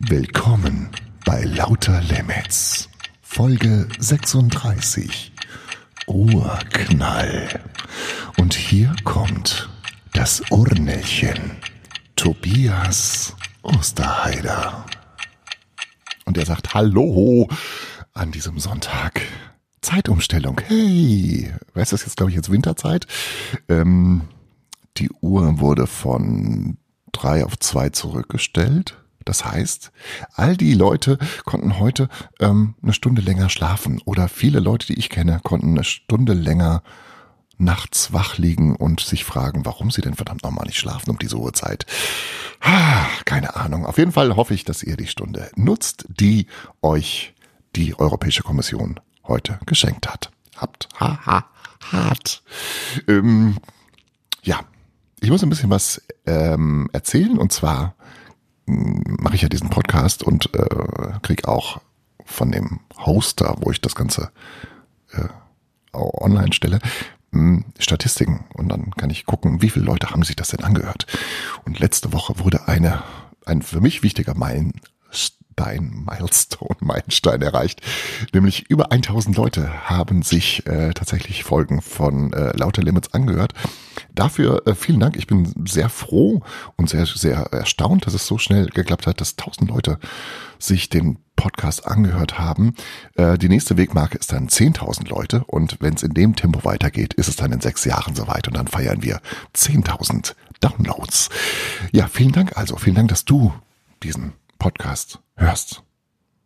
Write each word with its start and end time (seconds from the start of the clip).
Willkommen 0.00 0.90
bei 1.24 1.44
Lauter 1.44 2.00
Limits. 2.02 2.88
Folge 3.22 3.88
36. 3.98 5.32
Urknall. 6.06 7.60
Und 8.36 8.54
hier 8.54 8.94
kommt 9.04 9.70
das 10.12 10.42
Urnelchen. 10.50 11.38
Tobias 12.16 13.34
Osterheider. 13.62 14.84
Und 16.24 16.36
er 16.38 16.46
sagt 16.46 16.74
Hallo 16.74 17.48
an 18.12 18.32
diesem 18.32 18.58
Sonntag. 18.58 19.22
Zeitumstellung. 19.80 20.60
Hey, 20.66 21.52
weißt 21.74 21.92
du, 21.92 21.94
das 21.94 22.04
jetzt, 22.04 22.16
glaube 22.16 22.30
ich, 22.30 22.36
jetzt 22.36 22.50
Winterzeit. 22.50 23.06
Ähm, 23.68 24.22
die 24.96 25.10
Uhr 25.20 25.60
wurde 25.60 25.86
von 25.86 26.78
drei 27.12 27.44
auf 27.44 27.58
zwei 27.58 27.90
zurückgestellt. 27.90 28.96
Das 29.24 29.44
heißt, 29.44 29.92
all 30.34 30.56
die 30.56 30.74
Leute 30.74 31.18
konnten 31.44 31.78
heute 31.78 32.08
ähm, 32.40 32.74
eine 32.82 32.92
Stunde 32.92 33.22
länger 33.22 33.48
schlafen 33.48 34.00
oder 34.04 34.28
viele 34.28 34.60
Leute, 34.60 34.86
die 34.86 34.98
ich 34.98 35.08
kenne, 35.08 35.40
konnten 35.42 35.70
eine 35.70 35.84
Stunde 35.84 36.34
länger 36.34 36.82
nachts 37.56 38.12
wach 38.12 38.38
liegen 38.38 38.76
und 38.76 39.00
sich 39.00 39.24
fragen, 39.24 39.64
warum 39.64 39.90
sie 39.90 40.00
denn 40.00 40.14
verdammt 40.14 40.42
nochmal 40.42 40.66
nicht 40.66 40.78
schlafen 40.78 41.10
um 41.10 41.18
diese 41.18 41.36
Uhrzeit. 41.36 41.86
Ah, 42.60 43.06
keine 43.24 43.56
Ahnung. 43.56 43.86
Auf 43.86 43.98
jeden 43.98 44.12
Fall 44.12 44.36
hoffe 44.36 44.54
ich, 44.54 44.64
dass 44.64 44.82
ihr 44.82 44.96
die 44.96 45.06
Stunde 45.06 45.50
nutzt, 45.56 46.06
die 46.08 46.46
euch 46.82 47.34
die 47.76 47.98
Europäische 47.98 48.42
Kommission 48.42 49.00
heute 49.24 49.58
geschenkt 49.66 50.08
hat. 50.08 50.30
Habt. 50.56 50.88
Ha, 51.00 51.18
ha, 51.26 51.44
hart. 51.92 52.42
Ähm, 53.08 53.58
ja, 54.42 54.60
ich 55.20 55.30
muss 55.30 55.42
ein 55.42 55.50
bisschen 55.50 55.70
was 55.70 56.02
ähm, 56.26 56.88
erzählen 56.92 57.38
und 57.38 57.52
zwar 57.52 57.94
mache 58.66 59.34
ich 59.34 59.42
ja 59.42 59.48
diesen 59.48 59.70
Podcast 59.70 60.22
und 60.22 60.54
äh, 60.54 61.18
krieg 61.22 61.46
auch 61.46 61.80
von 62.24 62.50
dem 62.50 62.80
Hoster, 62.96 63.56
wo 63.60 63.70
ich 63.70 63.80
das 63.80 63.94
Ganze 63.94 64.30
äh, 65.12 65.28
online 65.92 66.52
stelle, 66.52 66.80
hm, 67.32 67.64
Statistiken 67.78 68.44
und 68.54 68.68
dann 68.68 68.90
kann 68.92 69.10
ich 69.10 69.26
gucken, 69.26 69.62
wie 69.62 69.70
viele 69.70 69.84
Leute 69.84 70.10
haben 70.10 70.22
sich 70.22 70.36
das 70.36 70.48
denn 70.48 70.64
angehört. 70.64 71.06
Und 71.64 71.78
letzte 71.78 72.12
Woche 72.12 72.38
wurde 72.38 72.68
eine 72.68 73.02
ein 73.46 73.60
für 73.60 73.80
mich 73.80 74.02
wichtiger 74.02 74.34
Meilenstein 74.34 74.80
Meilenstein, 75.56 76.04
Milestone, 76.04 76.76
Meilenstein 76.80 77.42
erreicht. 77.42 77.80
Nämlich 78.32 78.70
über 78.70 78.92
1000 78.92 79.36
Leute 79.36 79.88
haben 79.88 80.22
sich 80.22 80.66
äh, 80.66 80.92
tatsächlich 80.92 81.44
Folgen 81.44 81.80
von 81.80 82.32
äh, 82.32 82.56
Lauter 82.56 82.82
Limits 82.82 83.12
angehört. 83.12 83.54
Dafür 84.14 84.66
äh, 84.66 84.74
vielen 84.74 85.00
Dank. 85.00 85.16
Ich 85.16 85.26
bin 85.26 85.52
sehr 85.66 85.88
froh 85.88 86.42
und 86.76 86.88
sehr, 86.88 87.06
sehr 87.06 87.38
erstaunt, 87.52 88.06
dass 88.06 88.14
es 88.14 88.26
so 88.26 88.38
schnell 88.38 88.66
geklappt 88.66 89.06
hat, 89.06 89.20
dass 89.20 89.36
1000 89.36 89.70
Leute 89.70 89.98
sich 90.58 90.88
den 90.88 91.18
Podcast 91.36 91.86
angehört 91.86 92.38
haben. 92.38 92.74
Äh, 93.16 93.38
die 93.38 93.48
nächste 93.48 93.76
Wegmarke 93.76 94.16
ist 94.18 94.32
dann 94.32 94.48
10.000 94.48 95.08
Leute 95.08 95.44
und 95.44 95.78
wenn 95.80 95.94
es 95.94 96.02
in 96.02 96.14
dem 96.14 96.36
Tempo 96.36 96.64
weitergeht, 96.64 97.14
ist 97.14 97.28
es 97.28 97.36
dann 97.36 97.52
in 97.52 97.60
sechs 97.60 97.84
Jahren 97.84 98.14
soweit 98.14 98.46
und 98.46 98.56
dann 98.56 98.68
feiern 98.68 99.02
wir 99.02 99.20
10.000 99.54 100.34
Downloads. 100.60 101.28
Ja, 101.92 102.06
vielen 102.06 102.32
Dank 102.32 102.56
also. 102.56 102.76
Vielen 102.76 102.96
Dank, 102.96 103.08
dass 103.08 103.24
du 103.24 103.52
diesen 104.02 104.32
Podcast 104.58 105.18
hörst. 105.36 105.82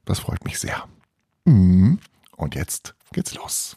Das 0.04 0.20
freut 0.20 0.44
mich 0.44 0.58
sehr. 0.58 0.84
Mhm. 1.44 1.98
Und 2.36 2.54
jetzt 2.54 2.94
geht's 3.12 3.34
los. 3.34 3.76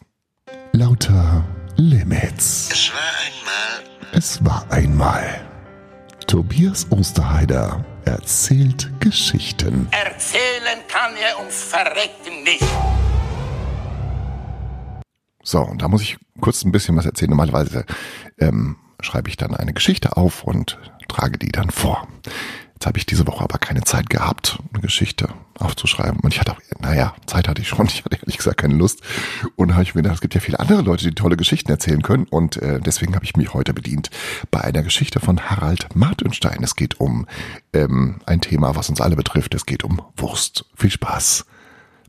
Lauter 0.72 1.44
Limits. 1.76 2.70
Es 2.72 2.90
war 2.90 3.00
einmal. 3.00 3.41
Es 4.14 4.44
war 4.44 4.66
einmal. 4.70 5.40
Tobias 6.26 6.86
Osterheider 6.90 7.82
erzählt 8.04 8.90
Geschichten. 9.00 9.88
Erzählen 9.90 10.80
kann 10.86 11.14
er 11.16 11.42
uns 11.42 11.62
verrecken 11.62 12.42
nicht. 12.44 12.62
So, 15.42 15.62
und 15.62 15.80
da 15.80 15.88
muss 15.88 16.02
ich 16.02 16.18
kurz 16.42 16.62
ein 16.62 16.72
bisschen 16.72 16.94
was 16.94 17.06
erzählen. 17.06 17.30
Normalerweise 17.30 17.86
ähm, 18.38 18.76
schreibe 19.00 19.30
ich 19.30 19.38
dann 19.38 19.56
eine 19.56 19.72
Geschichte 19.72 20.14
auf 20.14 20.44
und 20.44 20.78
trage 21.08 21.38
die 21.38 21.50
dann 21.50 21.70
vor. 21.70 22.06
Jetzt 22.82 22.88
habe 22.88 22.98
ich 22.98 23.06
diese 23.06 23.28
Woche 23.28 23.44
aber 23.44 23.58
keine 23.58 23.82
Zeit 23.82 24.10
gehabt, 24.10 24.58
eine 24.72 24.82
Geschichte 24.82 25.28
aufzuschreiben. 25.56 26.18
Und 26.18 26.34
ich 26.34 26.40
hatte 26.40 26.50
auch, 26.50 26.58
naja, 26.80 27.14
Zeit 27.26 27.46
hatte 27.46 27.62
ich 27.62 27.68
schon. 27.68 27.86
Ich 27.86 28.04
hatte 28.04 28.16
ehrlich 28.16 28.38
gesagt 28.38 28.56
keine 28.56 28.74
Lust. 28.74 29.02
Und 29.54 29.74
habe 29.74 29.84
ich 29.84 29.94
mir 29.94 30.02
gedacht, 30.02 30.16
es 30.16 30.20
gibt 30.20 30.34
ja 30.34 30.40
viele 30.40 30.58
andere 30.58 30.82
Leute, 30.82 31.04
die 31.04 31.14
tolle 31.14 31.36
Geschichten 31.36 31.70
erzählen 31.70 32.02
können. 32.02 32.24
Und 32.24 32.56
äh, 32.56 32.80
deswegen 32.80 33.14
habe 33.14 33.24
ich 33.24 33.36
mich 33.36 33.54
heute 33.54 33.72
bedient 33.72 34.10
bei 34.50 34.62
einer 34.62 34.82
Geschichte 34.82 35.20
von 35.20 35.48
Harald 35.48 35.94
Martenstein. 35.94 36.60
Es 36.64 36.74
geht 36.74 36.98
um 36.98 37.28
ähm, 37.72 38.20
ein 38.26 38.40
Thema, 38.40 38.74
was 38.74 38.88
uns 38.88 39.00
alle 39.00 39.14
betrifft. 39.14 39.54
Es 39.54 39.64
geht 39.64 39.84
um 39.84 40.02
Wurst. 40.16 40.64
Viel 40.74 40.90
Spaß 40.90 41.46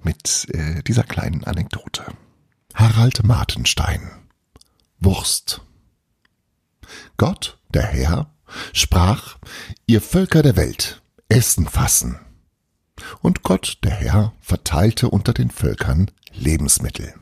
mit 0.02 0.48
äh, 0.56 0.82
dieser 0.82 1.04
kleinen 1.04 1.44
Anekdote. 1.44 2.04
Harald 2.74 3.24
Martenstein. 3.24 4.10
Wurst. 5.00 5.62
Gott, 7.18 7.60
der 7.70 7.84
Herr, 7.84 8.33
sprach, 8.74 9.38
ihr 9.86 10.02
Völker 10.02 10.42
der 10.42 10.56
Welt, 10.56 11.02
Essen 11.30 11.68
fassen. 11.68 12.20
Und 13.22 13.44
Gott, 13.44 13.80
der 13.84 13.92
Herr, 13.92 14.34
verteilte 14.40 15.10
unter 15.10 15.34
den 15.34 15.50
Völkern 15.50 16.12
Lebensmittel. 16.34 17.14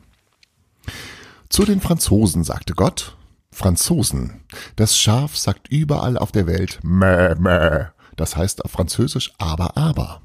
Zu 1.48 1.64
den 1.64 1.80
Franzosen 1.80 2.44
sagte 2.44 2.74
Gott, 2.74 3.16
Franzosen, 3.50 4.40
das 4.76 4.98
Schaf 4.98 5.36
sagt 5.36 5.68
überall 5.68 6.16
auf 6.16 6.32
der 6.32 6.46
Welt 6.46 6.80
Mäh, 6.82 7.34
Mäh, 7.34 7.86
das 8.16 8.36
heißt 8.36 8.64
auf 8.64 8.70
Französisch 8.70 9.32
aber, 9.38 9.76
aber. 9.76 10.22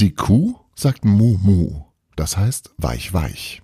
Die 0.00 0.14
Kuh 0.14 0.56
sagt 0.74 1.04
Mu, 1.04 1.38
Mu, 1.40 1.84
das 2.16 2.36
heißt 2.36 2.74
weich, 2.76 3.12
weich. 3.12 3.62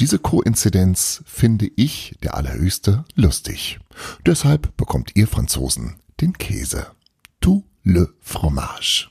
Diese 0.00 0.18
Koinzidenz 0.18 1.22
finde 1.26 1.70
ich, 1.76 2.16
der 2.22 2.34
Allerhöchste, 2.34 3.04
lustig. 3.14 3.78
Deshalb 4.24 4.76
bekommt 4.76 5.12
ihr 5.14 5.28
Franzosen 5.28 5.96
den 6.20 6.32
Käse. 6.34 6.92
Tout 7.40 7.64
le 7.82 8.14
fromage. 8.20 9.10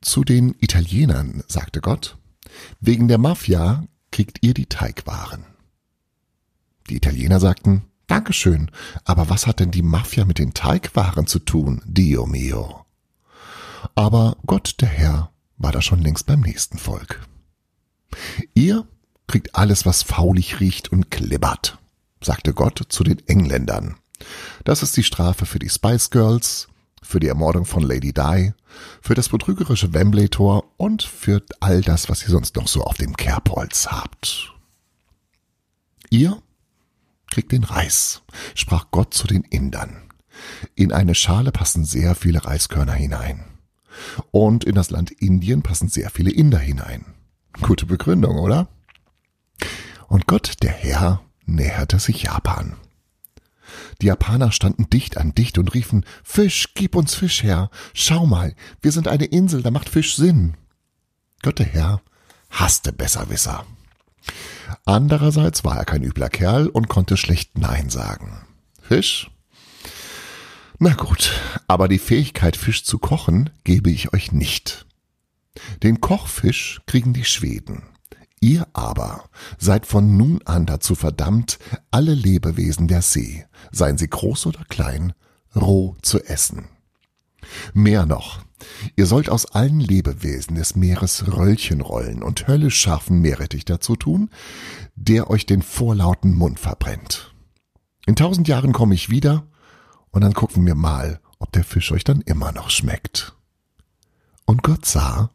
Zu 0.00 0.24
den 0.24 0.54
Italienern 0.60 1.44
sagte 1.46 1.80
Gott, 1.80 2.16
wegen 2.80 3.08
der 3.08 3.18
Mafia 3.18 3.84
kriegt 4.10 4.38
ihr 4.42 4.54
die 4.54 4.66
Teigwaren. 4.66 5.44
Die 6.88 6.96
Italiener 6.96 7.40
sagten, 7.40 7.84
Dankeschön, 8.08 8.70
aber 9.04 9.30
was 9.30 9.46
hat 9.46 9.60
denn 9.60 9.70
die 9.70 9.82
Mafia 9.82 10.24
mit 10.24 10.38
den 10.38 10.52
Teigwaren 10.52 11.26
zu 11.26 11.38
tun, 11.38 11.80
Dio 11.86 12.26
mio? 12.26 12.84
Aber 13.94 14.36
Gott, 14.44 14.76
der 14.80 14.88
Herr, 14.88 15.32
war 15.56 15.72
da 15.72 15.80
schon 15.80 16.02
längst 16.02 16.26
beim 16.26 16.40
nächsten 16.40 16.78
Volk. 16.78 17.26
Ihr 18.54 18.86
kriegt 19.26 19.54
alles, 19.54 19.86
was 19.86 20.02
faulig 20.02 20.60
riecht 20.60 20.90
und 20.92 21.10
klibbert, 21.10 21.78
sagte 22.20 22.52
Gott 22.52 22.84
zu 22.88 23.04
den 23.04 23.26
Engländern. 23.28 23.96
Das 24.64 24.82
ist 24.82 24.96
die 24.96 25.02
Strafe 25.02 25.46
für 25.46 25.58
die 25.58 25.68
Spice 25.68 26.10
Girls, 26.10 26.68
für 27.02 27.20
die 27.20 27.28
Ermordung 27.28 27.64
von 27.64 27.82
Lady 27.82 28.12
Di, 28.12 28.52
für 29.00 29.14
das 29.14 29.28
betrügerische 29.28 29.92
Wembley-Tor 29.92 30.64
und 30.76 31.02
für 31.02 31.42
all 31.60 31.82
das, 31.82 32.08
was 32.08 32.22
ihr 32.22 32.30
sonst 32.30 32.56
noch 32.56 32.68
so 32.68 32.82
auf 32.82 32.96
dem 32.96 33.16
Kerbholz 33.16 33.88
habt. 33.88 34.52
Ihr 36.10 36.40
kriegt 37.30 37.52
den 37.52 37.64
Reis, 37.64 38.22
sprach 38.54 38.86
Gott 38.90 39.14
zu 39.14 39.26
den 39.26 39.42
Indern. 39.42 40.02
In 40.74 40.92
eine 40.92 41.14
Schale 41.14 41.52
passen 41.52 41.84
sehr 41.84 42.14
viele 42.14 42.44
Reiskörner 42.44 42.92
hinein. 42.92 43.44
Und 44.30 44.64
in 44.64 44.74
das 44.74 44.90
Land 44.90 45.10
Indien 45.10 45.62
passen 45.62 45.88
sehr 45.88 46.10
viele 46.10 46.30
Inder 46.30 46.58
hinein. 46.58 47.04
Gute 47.60 47.86
Begründung, 47.86 48.38
oder? 48.38 48.68
Und 50.08 50.26
Gott, 50.26 50.62
der 50.62 50.72
Herr, 50.72 51.22
näherte 51.44 51.98
sich 51.98 52.22
Japan. 52.22 52.76
Die 54.00 54.06
Japaner 54.06 54.52
standen 54.52 54.88
dicht 54.90 55.16
an 55.16 55.34
dicht 55.34 55.58
und 55.58 55.74
riefen 55.74 56.04
Fisch, 56.22 56.74
gib 56.74 56.96
uns 56.96 57.14
Fisch 57.14 57.42
her. 57.42 57.70
Schau 57.94 58.26
mal, 58.26 58.54
wir 58.80 58.92
sind 58.92 59.08
eine 59.08 59.24
Insel, 59.24 59.62
da 59.62 59.70
macht 59.70 59.88
Fisch 59.88 60.16
Sinn. 60.16 60.54
Gott 61.42 61.58
der 61.58 61.66
Herr 61.66 62.00
hasste 62.50 62.92
Besserwisser. 62.92 63.64
Andererseits 64.84 65.64
war 65.64 65.76
er 65.76 65.84
kein 65.84 66.02
übler 66.02 66.28
Kerl 66.28 66.68
und 66.68 66.88
konnte 66.88 67.16
schlecht 67.16 67.58
Nein 67.58 67.90
sagen. 67.90 68.46
Fisch? 68.80 69.30
Na 70.78 70.94
gut, 70.94 71.32
aber 71.68 71.88
die 71.88 71.98
Fähigkeit, 71.98 72.56
Fisch 72.56 72.84
zu 72.84 72.98
kochen, 72.98 73.50
gebe 73.64 73.90
ich 73.90 74.12
euch 74.12 74.32
nicht. 74.32 74.86
Den 75.82 76.00
Kochfisch 76.00 76.80
kriegen 76.86 77.12
die 77.12 77.24
Schweden. 77.24 77.82
Ihr 78.42 78.66
aber 78.72 79.28
seid 79.56 79.86
von 79.86 80.16
nun 80.16 80.40
an 80.44 80.66
dazu 80.66 80.96
verdammt, 80.96 81.60
alle 81.92 82.12
Lebewesen 82.12 82.88
der 82.88 83.00
See, 83.00 83.46
seien 83.70 83.98
sie 83.98 84.10
groß 84.10 84.46
oder 84.46 84.64
klein, 84.64 85.12
roh 85.54 85.94
zu 86.02 86.20
essen. 86.24 86.66
Mehr 87.72 88.04
noch, 88.04 88.40
ihr 88.96 89.06
sollt 89.06 89.30
aus 89.30 89.46
allen 89.46 89.78
Lebewesen 89.78 90.56
des 90.56 90.74
Meeres 90.74 91.24
Röllchen 91.28 91.80
rollen 91.80 92.24
und 92.24 92.48
höllisch 92.48 92.80
scharfen 92.80 93.20
Meerrettich 93.20 93.64
dazu 93.64 93.94
tun, 93.94 94.28
der 94.96 95.30
euch 95.30 95.46
den 95.46 95.62
vorlauten 95.62 96.34
Mund 96.34 96.58
verbrennt. 96.58 97.32
In 98.06 98.16
tausend 98.16 98.48
Jahren 98.48 98.72
komme 98.72 98.94
ich 98.94 99.08
wieder, 99.08 99.46
und 100.10 100.22
dann 100.22 100.34
gucken 100.34 100.66
wir 100.66 100.74
mal, 100.74 101.20
ob 101.38 101.52
der 101.52 101.62
Fisch 101.62 101.92
euch 101.92 102.02
dann 102.02 102.22
immer 102.22 102.50
noch 102.50 102.70
schmeckt. 102.70 103.36
Und 104.46 104.64
Gott 104.64 104.84
sah, 104.84 105.30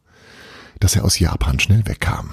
dass 0.81 0.97
er 0.97 1.05
aus 1.05 1.19
Japan 1.19 1.61
schnell 1.61 1.87
wegkam. 1.87 2.31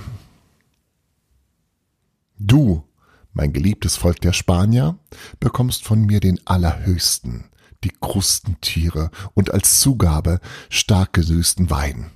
Du, 2.39 2.85
mein 3.33 3.53
geliebtes 3.53 3.97
Volk 3.97 4.21
der 4.21 4.33
Spanier, 4.33 4.99
bekommst 5.41 5.85
von 5.85 6.03
mir 6.03 6.21
den 6.21 6.45
Allerhöchsten, 6.47 7.45
die 7.85 7.93
Krustentiere 8.01 9.11
und 9.35 9.53
als 9.53 9.81
Zugabe 9.81 10.41
stark 10.69 11.13
gesüßten 11.13 11.71
Wein, 11.71 12.11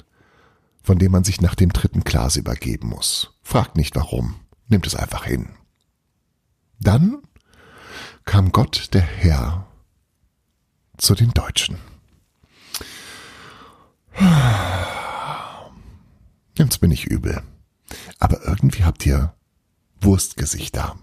von 0.82 0.98
dem 0.98 1.12
man 1.12 1.24
sich 1.24 1.40
nach 1.40 1.54
dem 1.54 1.72
dritten 1.72 2.04
Glas 2.04 2.36
übergeben 2.36 2.88
muss. 2.88 3.34
Fragt 3.42 3.76
nicht 3.76 3.94
warum, 3.96 4.36
nimmt 4.68 4.86
es 4.86 4.94
einfach 4.94 5.24
hin. 5.24 5.50
Dann 6.80 7.22
kam 8.24 8.52
Gott 8.52 8.90
der 8.92 9.02
Herr 9.02 9.66
zu 10.96 11.14
den 11.14 11.30
Deutschen. 11.30 11.78
Jetzt 16.56 16.80
bin 16.80 16.90
ich 16.90 17.06
übel. 17.06 17.42
Aber 18.18 18.44
irgendwie 18.44 18.84
habt 18.84 19.06
ihr 19.06 19.32
Wurstgesichter. 20.00 20.96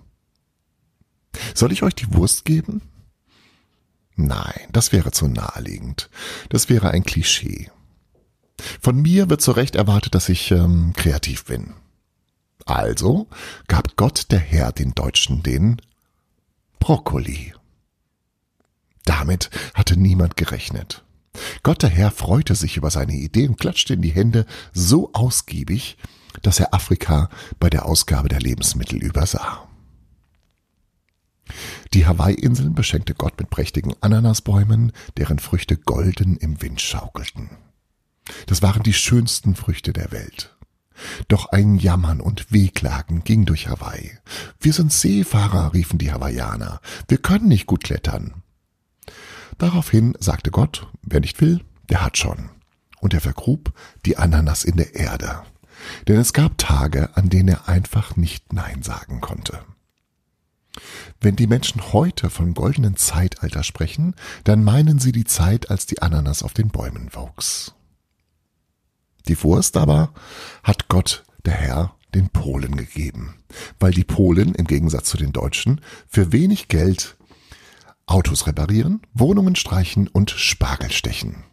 Soll 1.54 1.72
ich 1.72 1.84
euch 1.84 1.96
die 1.96 2.14
Wurst 2.14 2.46
geben? 2.46 2.82
Nein, 4.16 4.70
das 4.72 4.92
wäre 4.92 5.12
zu 5.12 5.28
naheliegend. 5.28 6.10
Das 6.50 6.70
wäre 6.70 6.92
ein 6.92 7.04
Klischee. 7.04 7.70
Von 8.80 9.02
mir 9.02 9.30
wird 9.30 9.42
zu 9.42 9.52
Recht 9.52 9.76
erwartet, 9.76 10.16
dass 10.16 10.30
ich 10.30 10.52
ähm, 10.52 10.94
kreativ 10.96 11.46
bin. 11.46 11.74
Also 12.66 13.28
gab 13.68 13.98
Gott 13.98 14.32
der 14.32 14.40
Herr 14.40 14.72
den 14.72 14.96
Deutschen 14.96 15.44
den 15.44 15.82
Brokkoli. 16.80 17.54
Damit 19.04 19.50
hatte 19.74 19.98
niemand 20.00 20.38
gerechnet. 20.38 21.04
Gott 21.64 21.84
der 21.84 21.90
Herr 21.90 22.12
freute 22.12 22.56
sich 22.56 22.78
über 22.78 22.90
seine 22.90 23.14
Idee 23.14 23.48
und 23.48 23.60
klatschte 23.60 23.94
in 23.94 24.02
die 24.02 24.14
Hände 24.14 24.46
so 24.74 25.12
ausgiebig, 25.14 25.98
dass 26.42 26.60
er 26.60 26.74
Afrika 26.74 27.30
bei 27.60 27.70
der 27.70 27.86
Ausgabe 27.86 28.30
der 28.30 28.40
Lebensmittel 28.40 29.02
übersah. 29.02 29.68
Die 31.94 32.06
Hawaii-Inseln 32.06 32.74
beschenkte 32.74 33.14
Gott 33.14 33.40
mit 33.40 33.50
prächtigen 33.50 33.94
Ananasbäumen, 34.02 34.92
deren 35.18 35.40
Früchte 35.40 35.78
golden 35.78 36.38
im 36.38 36.62
Wind 36.62 36.82
schaukelten. 36.82 37.50
Das 38.48 38.62
waren 38.62 38.84
die 38.84 38.94
schönsten 38.94 39.56
Früchte 39.56 39.94
der 39.94 40.12
Welt. 40.12 40.56
Doch 41.28 41.48
ein 41.48 41.76
Jammern 41.76 42.22
und 42.22 42.52
Wehklagen 42.52 43.24
ging 43.24 43.46
durch 43.46 43.68
Hawaii. 43.68 44.18
Wir 44.60 44.74
sind 44.74 44.94
Seefahrer, 44.94 45.74
riefen 45.74 46.00
die 46.00 46.12
Hawaiianer. 46.12 46.80
Wir 47.08 47.18
können 47.18 47.48
nicht 47.48 47.66
gut 47.66 47.84
klettern. 47.84 48.44
Daraufhin 49.58 50.16
sagte 50.20 50.52
Gott, 50.52 50.88
wer 51.02 51.20
nicht 51.20 51.40
will, 51.42 51.62
der 51.90 52.04
hat 52.04 52.18
schon. 52.18 52.50
Und 53.00 53.14
er 53.14 53.22
vergrub 53.22 53.74
die 54.06 54.18
Ananas 54.18 54.64
in 54.64 54.78
der 54.78 54.96
Erde. 54.96 55.44
Denn 56.08 56.18
es 56.18 56.34
gab 56.34 56.58
Tage, 56.58 57.16
an 57.16 57.30
denen 57.30 57.50
er 57.50 57.68
einfach 57.68 58.16
nicht 58.16 58.54
Nein 58.54 58.84
sagen 58.84 59.22
konnte. 59.22 59.60
Wenn 61.22 61.36
die 61.36 61.48
Menschen 61.48 61.94
heute 61.94 62.30
von 62.30 62.54
goldenen 62.54 62.98
Zeitalter 62.98 63.64
sprechen, 63.64 64.16
dann 64.44 64.64
meinen 64.64 65.00
sie 65.00 65.12
die 65.12 65.24
Zeit, 65.24 65.70
als 65.70 65.86
die 65.86 66.02
Ananas 66.02 66.44
auf 66.44 66.54
den 66.54 66.70
Bäumen 66.70 67.10
wuchs. 67.14 67.74
Die 69.28 69.42
Wurst 69.42 69.78
aber 69.78 70.14
hat 70.64 70.88
Gott, 70.88 71.24
der 71.46 71.54
Herr, 71.54 71.96
den 72.14 72.30
Polen 72.30 72.76
gegeben, 72.78 73.36
weil 73.80 73.92
die 73.92 74.04
Polen 74.04 74.56
im 74.56 74.68
Gegensatz 74.68 75.10
zu 75.10 75.18
den 75.18 75.34
Deutschen 75.34 75.82
für 76.08 76.32
wenig 76.32 76.68
Geld 76.68 77.18
Autos 78.08 78.46
reparieren, 78.46 79.02
Wohnungen 79.14 79.56
streichen 79.56 80.08
und 80.08 80.30
Spargel 80.30 80.92
stechen. 80.92 81.44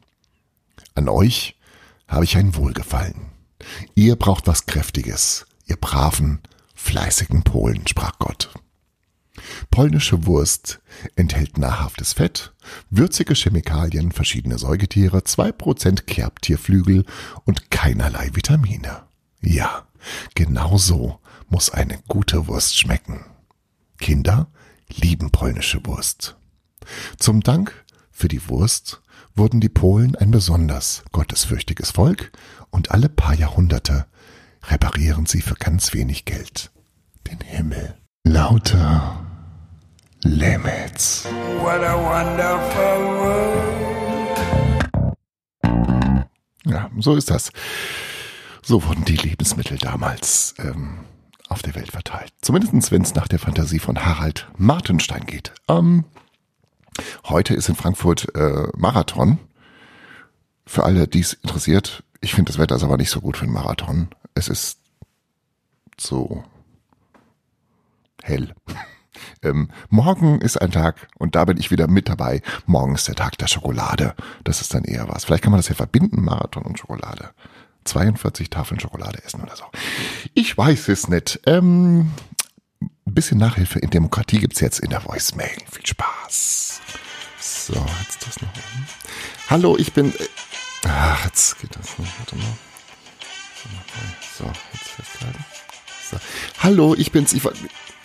An 0.95 1.09
euch 1.09 1.59
habe 2.07 2.25
ich 2.25 2.37
ein 2.37 2.55
Wohlgefallen. 2.55 3.32
Ihr 3.95 4.17
braucht 4.17 4.47
was 4.47 4.67
Kräftiges, 4.67 5.47
ihr 5.67 5.77
braven, 5.77 6.41
fleißigen 6.75 7.43
Polen, 7.43 7.87
sprach 7.87 8.19
Gott. 8.19 8.51
Polnische 9.71 10.27
Wurst 10.27 10.81
enthält 11.17 11.59
nahrhaftes 11.59 12.13
Fett, 12.13 12.53
würzige 12.91 13.35
Chemikalien, 13.35 14.13
verschiedene 14.13 14.59
Säugetiere, 14.59 15.25
zwei 15.25 15.53
Prozent 15.53 16.07
Kerbtierflügel 16.07 17.07
und 17.45 17.71
keinerlei 17.71 18.31
Vitamine. 18.35 19.05
Ja, 19.41 19.87
genau 20.35 20.77
so 20.77 21.19
muss 21.49 21.71
eine 21.71 21.99
gute 22.09 22.47
Wurst 22.47 22.79
schmecken. 22.79 23.25
Kinder 23.99 24.49
lieben 24.89 25.31
polnische 25.31 25.85
Wurst. 25.87 26.37
Zum 27.19 27.41
Dank 27.41 27.85
für 28.13 28.29
die 28.29 28.49
Wurst 28.49 29.03
wurden 29.35 29.61
die 29.61 29.69
Polen 29.69 30.15
ein 30.15 30.31
besonders 30.31 31.03
gottesfürchtiges 31.13 31.91
Volk 31.91 32.31
und 32.71 32.91
alle 32.91 33.09
paar 33.09 33.35
Jahrhunderte 33.35 34.07
reparieren 34.65 35.27
sie 35.27 35.41
für 35.41 35.55
ganz 35.55 35.93
wenig 35.95 36.25
Geld 36.25 36.71
den 37.29 37.41
Himmel. 37.41 37.97
Lauter 38.25 39.27
Limits. 40.23 41.25
What 41.59 41.83
a 41.83 41.97
wonderful 41.97 43.01
world. 43.19 43.73
Ja, 46.65 46.91
so 46.99 47.17
ist 47.17 47.31
das. 47.31 47.51
So 48.63 48.85
wurden 48.85 49.05
die 49.05 49.17
Lebensmittel 49.17 49.79
damals 49.79 50.55
ähm, 50.59 51.01
auf 51.49 51.63
der 51.63 51.75
Welt 51.75 51.91
verteilt. 51.91 52.33
Zumindest 52.41 52.93
wenn 52.93 53.03
es 53.03 53.15
nach 53.15 53.27
der 53.27 53.41
Fantasie 53.41 53.81
von 53.81 54.05
Harald 54.05 54.49
Martenstein 54.57 55.27
geht. 55.27 55.53
Ähm, 55.69 56.05
heute 57.25 57.55
ist 57.55 57.69
in 57.69 57.75
Frankfurt 57.75 58.35
äh, 58.35 58.69
Marathon. 58.77 59.39
Für 60.67 60.85
alle, 60.85 61.09
die 61.09 61.21
es 61.21 61.33
interessiert, 61.33 62.05
ich 62.21 62.35
finde 62.35 62.51
das 62.51 62.59
Wetter 62.59 62.77
ist 62.77 62.85
aber 62.85 62.97
nicht 62.97 63.11
so 63.11 63.21
gut 63.21 63.37
für 63.37 63.45
einen 63.45 63.53
Marathon. 63.53 64.09
Es 64.35 64.49
ist 64.49 64.79
so 65.99 66.45
hell. 68.23 68.55
Ähm, 69.45 69.71
morgen 69.89 70.41
ist 70.41 70.61
ein 70.61 70.73
Tag 70.73 71.09
und 71.19 71.37
da 71.37 71.45
bin 71.45 71.59
ich 71.59 71.71
wieder 71.71 71.87
mit 71.87 72.09
dabei. 72.09 72.41
Morgen 72.67 72.95
ist 72.95 73.07
der 73.09 73.15
Tag 73.15 73.39
der 73.39 73.47
Schokolade. 73.47 74.15
Das 74.43 74.61
ist 74.61 74.73
dann 74.73 74.85
eher 74.85 75.09
was. 75.09 75.25
Vielleicht 75.25 75.45
kann 75.45 75.53
man 75.53 75.59
das 75.59 75.69
ja 75.69 75.75
verbinden, 75.75 76.25
Marathon 76.25 76.65
und 76.65 76.79
Schokolade. 76.79 77.31
42 77.85 78.51
Tafeln 78.51 78.81
Schokolade 78.81 79.23
essen 79.25 79.43
oder 79.43 79.55
so. 79.55 79.65
Ich 80.35 80.57
weiß 80.57 80.89
es 80.89 81.09
nicht. 81.09 81.41
Ähm, 81.47 82.11
ein 83.13 83.15
bisschen 83.15 83.39
Nachhilfe 83.39 83.79
in 83.79 83.91
Demokratie 83.91 84.39
gibt's 84.39 84.61
jetzt 84.61 84.81
in 84.81 84.89
der 84.89 85.05
Voicemail. 85.05 85.55
Viel 85.71 85.87
Spaß. 85.87 86.81
So, 87.39 87.75
jetzt 87.75 88.27
das 88.27 88.41
noch 88.41 88.49
oben. 88.49 88.87
Hallo, 89.51 89.77
ich 89.77 89.93
bin. 89.93 90.15
Äh, 90.15 90.29
ach, 90.87 91.27
jetzt 91.27 91.61
geht 91.61 91.77
das 91.77 91.99
nicht. 91.99 92.11
Warte 92.19 92.37
mal. 92.37 92.57
So, 94.39 94.45
jetzt 94.73 94.89
festhalten. 94.89 95.45
So. 96.11 96.17
Hallo, 96.61 96.95
ich 96.97 97.13
bin's. 97.13 97.35
Ich, 97.35 97.43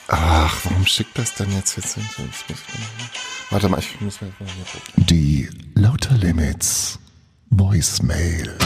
ach, 0.09 0.65
warum 0.65 0.85
schickt 0.85 1.17
das 1.17 1.35
dann 1.35 1.53
jetzt? 1.53 1.77
jetzt, 1.77 1.95
jetzt, 1.95 2.09
jetzt 2.17 2.19
muss 2.19 2.59
ich 2.59 3.51
Warte 3.51 3.69
mal, 3.69 3.79
ich 3.79 4.01
muss 4.01 4.19
mal 4.19 4.29
hier 4.37 4.65
gucken. 4.65 5.05
Die 5.05 5.49
Lauter 5.73 6.17
Limits 6.17 6.99
Voicemail. 7.49 8.57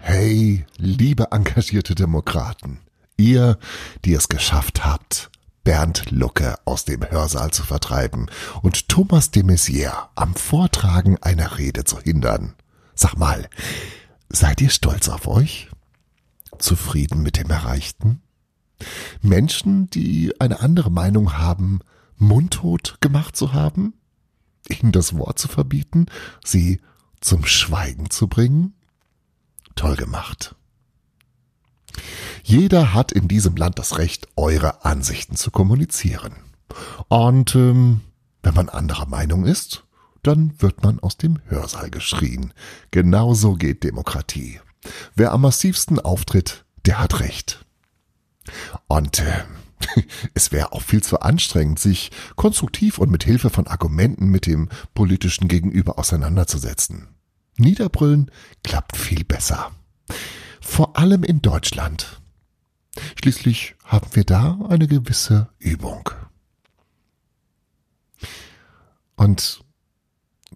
Hey, 0.00 0.66
liebe 0.78 1.28
engagierte 1.30 1.94
Demokraten. 1.94 2.80
Ihr, 3.16 3.58
die 4.04 4.14
es 4.14 4.28
geschafft 4.28 4.84
habt, 4.84 5.30
Bernd 5.62 6.10
Lucke 6.10 6.56
aus 6.66 6.84
dem 6.84 7.08
Hörsaal 7.08 7.50
zu 7.50 7.62
vertreiben 7.62 8.26
und 8.62 8.88
Thomas 8.88 9.30
de 9.30 9.42
Maizière 9.42 10.08
am 10.14 10.34
Vortragen 10.34 11.16
einer 11.22 11.58
Rede 11.58 11.84
zu 11.84 11.98
hindern. 12.00 12.54
Sag 12.94 13.16
mal, 13.16 13.48
seid 14.28 14.60
ihr 14.60 14.70
stolz 14.70 15.08
auf 15.08 15.26
euch? 15.26 15.70
Zufrieden 16.58 17.22
mit 17.22 17.38
dem 17.38 17.50
Erreichten? 17.50 18.20
Menschen, 19.22 19.88
die 19.90 20.38
eine 20.38 20.60
andere 20.60 20.90
Meinung 20.90 21.38
haben, 21.38 21.80
mundtot 22.16 22.98
gemacht 23.00 23.36
zu 23.36 23.52
haben? 23.52 23.94
Ihnen 24.68 24.92
das 24.92 25.16
Wort 25.16 25.38
zu 25.38 25.48
verbieten? 25.48 26.06
Sie 26.44 26.80
zum 27.20 27.46
Schweigen 27.46 28.10
zu 28.10 28.28
bringen? 28.28 28.74
Toll 29.76 29.96
gemacht. 29.96 30.54
Jeder 32.46 32.92
hat 32.92 33.10
in 33.10 33.26
diesem 33.26 33.56
Land 33.56 33.78
das 33.78 33.96
Recht, 33.96 34.28
eure 34.36 34.84
Ansichten 34.84 35.34
zu 35.34 35.50
kommunizieren. 35.50 36.34
Und 37.08 37.54
ähm, 37.54 38.02
wenn 38.42 38.52
man 38.52 38.68
anderer 38.68 39.06
Meinung 39.06 39.46
ist, 39.46 39.84
dann 40.22 40.52
wird 40.58 40.82
man 40.82 41.00
aus 41.00 41.16
dem 41.16 41.40
Hörsaal 41.46 41.88
geschrien. 41.88 42.52
Genauso 42.90 43.54
geht 43.54 43.82
Demokratie. 43.82 44.60
Wer 45.14 45.32
am 45.32 45.40
massivsten 45.40 45.98
auftritt, 45.98 46.66
der 46.84 47.00
hat 47.00 47.20
Recht. 47.20 47.64
Und 48.88 49.20
äh, 49.20 49.44
es 50.34 50.52
wäre 50.52 50.72
auch 50.72 50.82
viel 50.82 51.02
zu 51.02 51.20
anstrengend, 51.20 51.78
sich 51.78 52.10
konstruktiv 52.36 52.98
und 52.98 53.10
mit 53.10 53.24
Hilfe 53.24 53.48
von 53.48 53.66
Argumenten 53.66 54.26
mit 54.26 54.44
dem 54.44 54.68
politischen 54.92 55.48
Gegenüber 55.48 55.98
auseinanderzusetzen. 55.98 57.08
Niederbrüllen 57.56 58.30
klappt 58.62 58.98
viel 58.98 59.24
besser. 59.24 59.70
Vor 60.60 60.98
allem 60.98 61.24
in 61.24 61.40
Deutschland. 61.40 62.20
Schließlich 63.20 63.74
haben 63.84 64.08
wir 64.12 64.24
da 64.24 64.58
eine 64.68 64.86
gewisse 64.86 65.48
Übung. 65.58 66.10
Und 69.16 69.64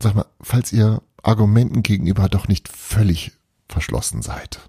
sag 0.01 0.15
mal, 0.15 0.27
falls 0.41 0.73
ihr 0.73 1.03
Argumenten 1.23 1.83
gegenüber 1.83 2.29
doch 2.29 2.49
nicht 2.49 2.69
völlig 2.69 3.33
verschlossen 3.69 4.23
seid. 4.23 4.61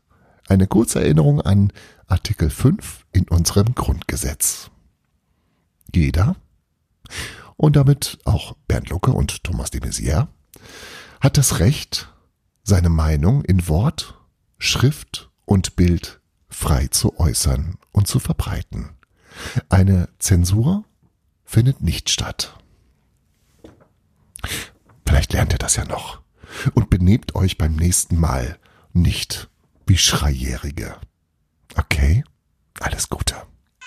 Eine 0.48 0.68
kurze 0.68 1.02
Erinnerung 1.02 1.42
an 1.42 1.72
Artikel 2.08 2.50
5 2.50 3.06
in 3.12 3.28
unserem 3.28 3.76
Grundgesetz. 3.76 4.72
Jeder, 5.94 6.36
und 7.56 7.76
damit 7.76 8.20
auch 8.26 8.56
Bernd 8.68 8.90
Lucke 8.90 9.12
und 9.12 9.44
Thomas 9.44 9.70
de 9.72 9.82
Maizière, 9.82 10.28
hat 11.20 11.38
das 11.38 11.60
Recht, 11.60 12.12
seine 12.64 12.90
Meinung 12.90 13.44
in 13.44 13.68
Wort, 13.68 14.16
Schrift 14.58 15.30
und 15.46 15.76
Bild 15.76 16.19
frei 16.60 16.88
zu 16.88 17.18
äußern 17.18 17.78
und 17.94 18.08
zu 18.08 18.20
verbreiten. 18.20 18.90
Eine 19.70 20.10
Zensur 20.20 20.84
findet 21.46 21.82
nicht 21.82 22.10
statt. 22.10 22.58
Vielleicht 25.08 25.32
lernt 25.32 25.54
ihr 25.54 25.58
das 25.58 25.78
ja 25.78 25.86
noch. 25.86 26.22
Und 26.74 26.90
benehmt 26.90 27.34
euch 27.36 27.58
beim 27.58 27.76
nächsten 27.76 28.20
Mal 28.20 28.60
nicht 28.92 29.50
wie 29.86 29.98
Schreijährige. 29.98 30.98
Okay? 31.78 32.24
Alles 32.82 33.08
Gute. 33.08 33.36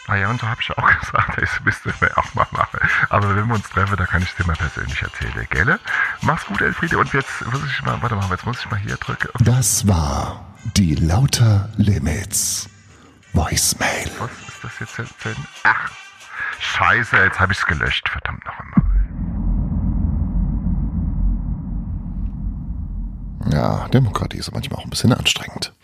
Ah 0.07 0.17
ja, 0.17 0.31
und 0.31 0.41
so 0.41 0.49
habe 0.49 0.61
ich 0.63 0.71
auch 0.77 1.01
gesagt, 1.01 1.43
das 1.43 1.51
müsste 1.65 1.93
wir 2.01 2.17
auch 2.17 2.35
mal 2.35 2.47
machen. 2.53 2.81
Aber 3.11 3.37
wenn 3.37 3.47
wir 3.49 3.55
uns 3.55 3.69
treffen, 3.69 3.97
da 3.97 4.07
kann 4.07 4.23
ich 4.23 4.31
es 4.31 4.37
dir 4.37 4.47
mal 4.47 4.57
persönlich 4.57 5.01
erzählen, 5.03 5.47
gell? 5.51 5.79
Mach's 6.23 6.47
gut, 6.47 6.63
Elfriede. 6.63 6.97
Und 6.99 7.13
jetzt 7.13 7.45
muss 7.47 7.61
ich 7.67 7.83
mal, 7.83 8.01
warte 8.01 8.17
mal, 8.17 8.29
jetzt 8.31 8.47
muss 8.47 8.61
ich 8.61 8.71
mal 8.71 8.81
hier 8.81 8.97
drücken. 8.97 9.29
Das 9.45 9.87
war 9.87 10.52
die 10.77 10.95
Lauter 10.95 11.69
Limits 11.77 12.69
Voicemail. 13.33 14.11
Was 14.19 14.31
ist 14.81 14.81
das 14.81 14.97
jetzt? 14.99 15.25
Denn? 15.25 15.37
Ach, 15.65 15.91
scheiße, 16.61 17.17
jetzt 17.17 17.41
habe 17.41 17.53
ich 17.53 17.59
es 17.59 17.67
gelöscht. 17.67 18.09
Verdammt 18.09 18.45
noch 18.45 18.59
einmal. 18.59 18.83
Ja, 23.53 23.89
Demokratie 23.89 24.39
ist 24.39 24.53
manchmal 24.53 24.79
auch 24.81 24.85
ein 24.85 24.91
bisschen 24.91 25.13
anstrengend. 25.13 25.75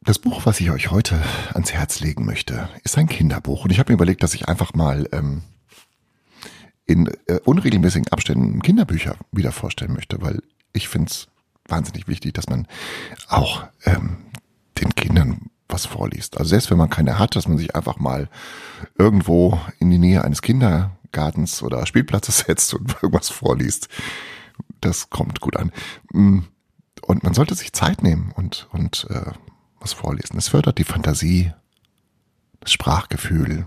Das 0.00 0.18
Buch, 0.18 0.46
was 0.46 0.58
ich 0.60 0.70
euch 0.70 0.90
heute 0.90 1.22
ans 1.52 1.72
Herz 1.72 2.00
legen 2.00 2.24
möchte, 2.24 2.70
ist 2.82 2.96
ein 2.96 3.08
Kinderbuch. 3.08 3.64
Und 3.64 3.70
ich 3.70 3.78
habe 3.78 3.92
mir 3.92 3.94
überlegt, 3.94 4.22
dass 4.22 4.32
ich 4.32 4.48
einfach 4.48 4.72
mal 4.72 5.06
ähm, 5.12 5.42
in 6.86 7.08
äh, 7.26 7.40
unregelmäßigen 7.44 8.08
Abständen 8.08 8.62
Kinderbücher 8.62 9.16
wieder 9.32 9.52
vorstellen 9.52 9.92
möchte, 9.92 10.22
weil 10.22 10.40
ich 10.78 10.88
finde 10.88 11.10
es 11.10 11.28
wahnsinnig 11.66 12.08
wichtig, 12.08 12.32
dass 12.34 12.48
man 12.48 12.66
auch 13.28 13.64
ähm, 13.84 14.16
den 14.78 14.94
Kindern 14.94 15.50
was 15.68 15.84
vorliest. 15.86 16.38
Also 16.38 16.50
selbst 16.50 16.70
wenn 16.70 16.78
man 16.78 16.88
keine 16.88 17.18
hat, 17.18 17.36
dass 17.36 17.46
man 17.46 17.58
sich 17.58 17.76
einfach 17.76 17.98
mal 17.98 18.28
irgendwo 18.96 19.60
in 19.78 19.90
die 19.90 19.98
Nähe 19.98 20.24
eines 20.24 20.40
Kindergartens 20.40 21.62
oder 21.62 21.84
Spielplatzes 21.84 22.38
setzt 22.46 22.72
und 22.74 22.96
irgendwas 23.02 23.28
vorliest. 23.28 23.88
Das 24.80 25.10
kommt 25.10 25.40
gut 25.40 25.56
an. 25.56 25.72
Mm, 26.12 26.40
und 27.02 27.22
man 27.22 27.34
sollte 27.34 27.54
sich 27.54 27.72
Zeit 27.72 28.02
nehmen 28.02 28.32
und, 28.34 28.68
und 28.72 29.06
äh, 29.10 29.32
was 29.80 29.92
vorlesen. 29.92 30.38
Es 30.38 30.48
fördert 30.48 30.78
die 30.78 30.84
Fantasie, 30.84 31.52
das 32.60 32.72
Sprachgefühl. 32.72 33.66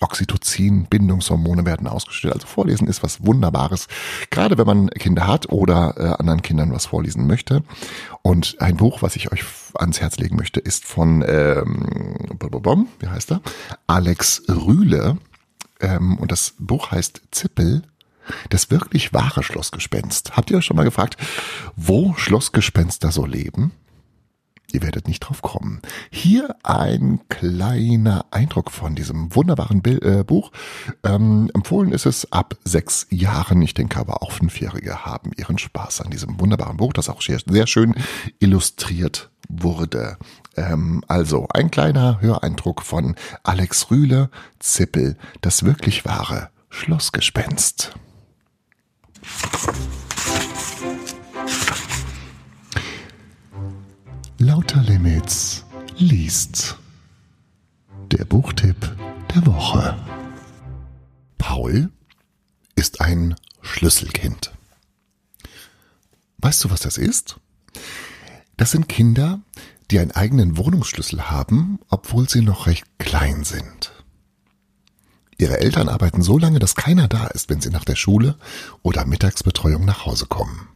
Oxytocin, 0.00 0.86
Bindungshormone 0.86 1.64
werden 1.64 1.86
ausgestellt. 1.86 2.34
Also 2.34 2.46
Vorlesen 2.46 2.86
ist 2.86 3.02
was 3.02 3.24
Wunderbares, 3.24 3.88
gerade 4.30 4.58
wenn 4.58 4.66
man 4.66 4.90
Kinder 4.90 5.26
hat 5.26 5.48
oder 5.48 5.94
äh, 5.96 6.20
anderen 6.20 6.42
Kindern 6.42 6.72
was 6.72 6.86
vorlesen 6.86 7.26
möchte. 7.26 7.62
Und 8.22 8.56
ein 8.60 8.76
Buch, 8.76 9.02
was 9.02 9.16
ich 9.16 9.32
euch 9.32 9.44
ans 9.74 10.00
Herz 10.00 10.18
legen 10.18 10.36
möchte, 10.36 10.60
ist 10.60 10.84
von, 10.84 11.24
ähm, 11.26 11.86
wie 12.98 13.08
heißt 13.08 13.32
er? 13.32 13.40
Alex 13.86 14.42
Rühle. 14.48 15.18
Ähm, 15.80 16.18
und 16.18 16.32
das 16.32 16.54
Buch 16.58 16.90
heißt 16.90 17.22
Zippel, 17.30 17.82
das 18.50 18.70
wirklich 18.70 19.12
wahre 19.12 19.42
Schlossgespenst. 19.42 20.36
Habt 20.36 20.50
ihr 20.50 20.58
euch 20.58 20.64
schon 20.64 20.76
mal 20.76 20.84
gefragt, 20.84 21.16
wo 21.76 22.14
Schlossgespenster 22.16 23.12
so 23.12 23.24
leben? 23.24 23.72
Ihr 24.72 24.82
werdet 24.82 25.08
nicht 25.08 25.20
drauf 25.20 25.42
kommen. 25.42 25.80
Hier 26.10 26.56
ein 26.62 27.20
kleiner 27.28 28.26
Eindruck 28.30 28.70
von 28.70 28.94
diesem 28.94 29.34
wunderbaren 29.34 29.82
Bild, 29.82 30.02
äh, 30.02 30.24
Buch. 30.24 30.50
Ähm, 31.04 31.50
empfohlen 31.54 31.92
ist 31.92 32.06
es 32.06 32.32
ab 32.32 32.56
sechs 32.64 33.06
Jahren. 33.10 33.62
Ich 33.62 33.74
denke 33.74 33.98
aber 33.98 34.22
auch 34.22 34.32
Fünfjährige 34.32 35.04
haben 35.04 35.30
ihren 35.36 35.58
Spaß 35.58 36.00
an 36.00 36.10
diesem 36.10 36.40
wunderbaren 36.40 36.76
Buch, 36.76 36.92
das 36.92 37.08
auch 37.08 37.22
sehr, 37.22 37.38
sehr 37.46 37.66
schön 37.66 37.94
illustriert 38.38 39.30
wurde. 39.48 40.18
Ähm, 40.56 41.02
also 41.08 41.46
ein 41.52 41.70
kleiner 41.70 42.20
Höreindruck 42.20 42.82
von 42.82 43.14
Alex 43.42 43.90
Rühle, 43.90 44.30
Zippel, 44.58 45.16
das 45.40 45.64
wirklich 45.64 46.04
wahre 46.04 46.50
Schlossgespenst. 46.70 47.94
Limits 54.96 55.62
liest. 55.98 56.78
Der 58.12 58.24
Buchtipp 58.24 58.96
der 59.34 59.44
Woche. 59.44 59.94
Paul 61.36 61.90
ist 62.76 63.02
ein 63.02 63.34
Schlüsselkind. 63.60 64.52
Weißt 66.38 66.64
du, 66.64 66.70
was 66.70 66.80
das 66.80 66.96
ist? 66.96 67.36
Das 68.56 68.70
sind 68.70 68.88
Kinder, 68.88 69.40
die 69.90 69.98
einen 69.98 70.12
eigenen 70.12 70.56
Wohnungsschlüssel 70.56 71.28
haben, 71.28 71.78
obwohl 71.90 72.26
sie 72.26 72.40
noch 72.40 72.66
recht 72.66 72.86
klein 72.98 73.44
sind. 73.44 73.92
Ihre 75.36 75.60
Eltern 75.60 75.90
arbeiten 75.90 76.22
so 76.22 76.38
lange, 76.38 76.58
dass 76.58 76.74
keiner 76.74 77.06
da 77.06 77.26
ist, 77.26 77.50
wenn 77.50 77.60
sie 77.60 77.68
nach 77.68 77.84
der 77.84 77.96
Schule 77.96 78.38
oder 78.80 79.04
Mittagsbetreuung 79.04 79.84
nach 79.84 80.06
Hause 80.06 80.24
kommen. 80.24 80.70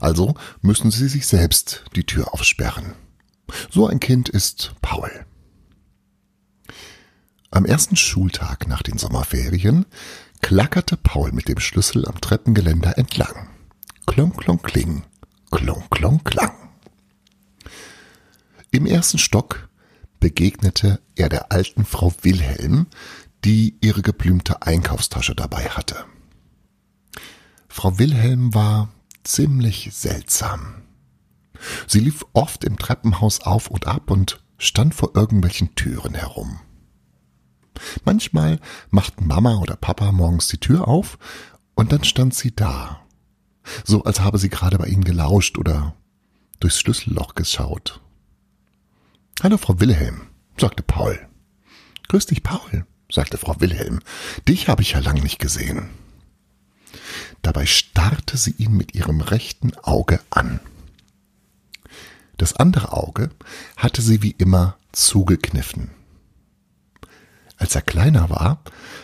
Also 0.00 0.34
müssen 0.62 0.90
sie 0.90 1.08
sich 1.08 1.26
selbst 1.26 1.84
die 1.96 2.04
Tür 2.04 2.32
aufsperren. 2.34 2.94
So 3.70 3.86
ein 3.86 4.00
Kind 4.00 4.28
ist 4.28 4.74
Paul. 4.80 5.10
Am 7.50 7.64
ersten 7.64 7.96
Schultag 7.96 8.68
nach 8.68 8.82
den 8.82 8.96
Sommerferien 8.96 9.86
klackerte 10.40 10.96
Paul 10.96 11.32
mit 11.32 11.48
dem 11.48 11.58
Schlüssel 11.58 12.06
am 12.06 12.20
Treppengeländer 12.20 12.96
entlang. 12.96 13.48
Klong, 14.06 14.36
klong, 14.36 14.62
kling, 14.62 15.04
klong, 15.50 15.84
klong, 15.90 16.22
klang. 16.24 16.52
Im 18.70 18.86
ersten 18.86 19.18
Stock 19.18 19.68
begegnete 20.20 21.00
er 21.16 21.28
der 21.28 21.50
alten 21.50 21.84
Frau 21.84 22.12
Wilhelm, 22.22 22.86
die 23.44 23.76
ihre 23.80 24.02
geblümte 24.02 24.62
Einkaufstasche 24.62 25.34
dabei 25.34 25.70
hatte. 25.70 26.04
Frau 27.68 27.98
Wilhelm 27.98 28.54
war 28.54 28.90
ziemlich 29.24 29.90
seltsam. 29.92 30.82
Sie 31.86 32.00
lief 32.00 32.24
oft 32.32 32.64
im 32.64 32.78
Treppenhaus 32.78 33.40
auf 33.40 33.68
und 33.68 33.86
ab 33.86 34.10
und 34.10 34.42
stand 34.58 34.94
vor 34.94 35.12
irgendwelchen 35.14 35.74
Türen 35.74 36.14
herum. 36.14 36.60
Manchmal 38.04 38.60
machten 38.90 39.26
Mama 39.26 39.58
oder 39.58 39.76
Papa 39.76 40.12
morgens 40.12 40.48
die 40.48 40.58
Tür 40.58 40.88
auf 40.88 41.18
und 41.74 41.92
dann 41.92 42.04
stand 42.04 42.34
sie 42.34 42.54
da, 42.54 43.00
so 43.84 44.04
als 44.04 44.20
habe 44.20 44.38
sie 44.38 44.50
gerade 44.50 44.78
bei 44.78 44.86
ihnen 44.86 45.04
gelauscht 45.04 45.58
oder 45.58 45.94
durchs 46.58 46.78
Schlüsselloch 46.78 47.34
geschaut. 47.34 48.00
Hallo, 49.42 49.56
Frau 49.56 49.80
Wilhelm, 49.80 50.22
sagte 50.58 50.82
Paul. 50.82 51.18
Grüß 52.08 52.26
dich, 52.26 52.42
Paul, 52.42 52.86
sagte 53.10 53.38
Frau 53.38 53.58
Wilhelm. 53.60 54.00
Dich 54.46 54.68
habe 54.68 54.82
ich 54.82 54.92
ja 54.92 54.98
lang 54.98 55.22
nicht 55.22 55.38
gesehen. 55.38 55.88
Dabei 57.42 57.66
starrte 57.66 58.36
sie 58.36 58.54
ihn 58.58 58.76
mit 58.76 58.94
ihrem 58.94 59.20
rechten 59.20 59.74
Auge 59.82 60.20
an. 60.30 60.60
Das 62.36 62.54
andere 62.54 62.92
Auge 62.92 63.30
hatte 63.76 64.02
sie 64.02 64.22
wie 64.22 64.30
immer 64.32 64.76
zugekniffen. 64.92 65.90
Als 67.56 67.74
er 67.74 67.82
kleiner 67.82 68.30
war, 68.30 68.62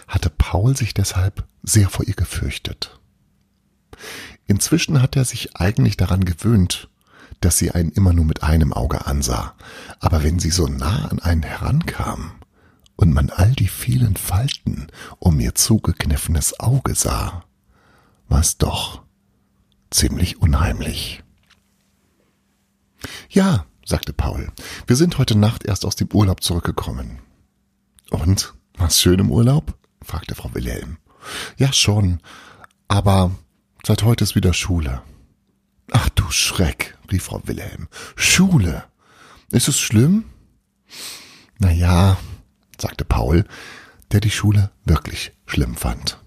hatte 0.08 0.30
Paul 0.30 0.76
sich 0.76 0.94
deshalb 0.94 1.44
sehr 1.62 1.90
vor 1.90 2.06
ihr 2.06 2.14
gefürchtet. 2.14 2.98
Inzwischen 4.46 5.02
hat 5.02 5.16
er 5.16 5.24
sich 5.24 5.56
eigentlich 5.56 5.96
daran 5.96 6.24
gewöhnt, 6.24 6.88
dass 7.40 7.58
sie 7.58 7.72
einen 7.72 7.90
immer 7.90 8.12
nur 8.12 8.24
mit 8.24 8.42
einem 8.42 8.72
Auge 8.72 9.06
ansah, 9.06 9.54
aber 10.00 10.22
wenn 10.22 10.38
sie 10.38 10.50
so 10.50 10.66
nah 10.66 11.06
an 11.08 11.18
einen 11.18 11.42
herankam 11.42 12.32
und 12.96 13.12
man 13.12 13.30
all 13.30 13.52
die 13.52 13.68
vielen 13.68 14.16
Falten 14.16 14.86
um 15.18 15.38
ihr 15.40 15.54
zugekniffenes 15.54 16.58
Auge 16.60 16.94
sah, 16.94 17.44
war 18.28 18.40
es 18.40 18.58
doch 18.58 19.02
ziemlich 19.90 20.40
unheimlich. 20.40 21.22
Ja, 23.28 23.66
sagte 23.84 24.12
Paul, 24.12 24.52
wir 24.86 24.96
sind 24.96 25.18
heute 25.18 25.36
Nacht 25.36 25.64
erst 25.64 25.84
aus 25.84 25.96
dem 25.96 26.08
Urlaub 26.12 26.42
zurückgekommen. 26.42 27.20
Und, 28.10 28.54
war's 28.76 29.00
schön 29.00 29.20
im 29.20 29.30
Urlaub? 29.30 29.76
fragte 30.02 30.34
Frau 30.34 30.54
Wilhelm. 30.54 30.98
Ja, 31.56 31.72
schon, 31.72 32.20
aber 32.88 33.32
seit 33.84 34.02
heute 34.02 34.24
ist 34.24 34.34
wieder 34.34 34.52
Schule. 34.52 35.02
Ach 35.92 36.08
du 36.10 36.30
Schreck, 36.30 36.96
rief 37.10 37.24
Frau 37.24 37.40
Wilhelm. 37.44 37.88
Schule. 38.16 38.84
Ist 39.50 39.68
es 39.68 39.78
schlimm? 39.78 40.24
Na 41.58 41.70
ja, 41.70 42.16
sagte 42.78 43.04
Paul, 43.04 43.44
der 44.12 44.20
die 44.20 44.30
Schule 44.30 44.70
wirklich 44.84 45.32
schlimm 45.46 45.76
fand. 45.76 46.18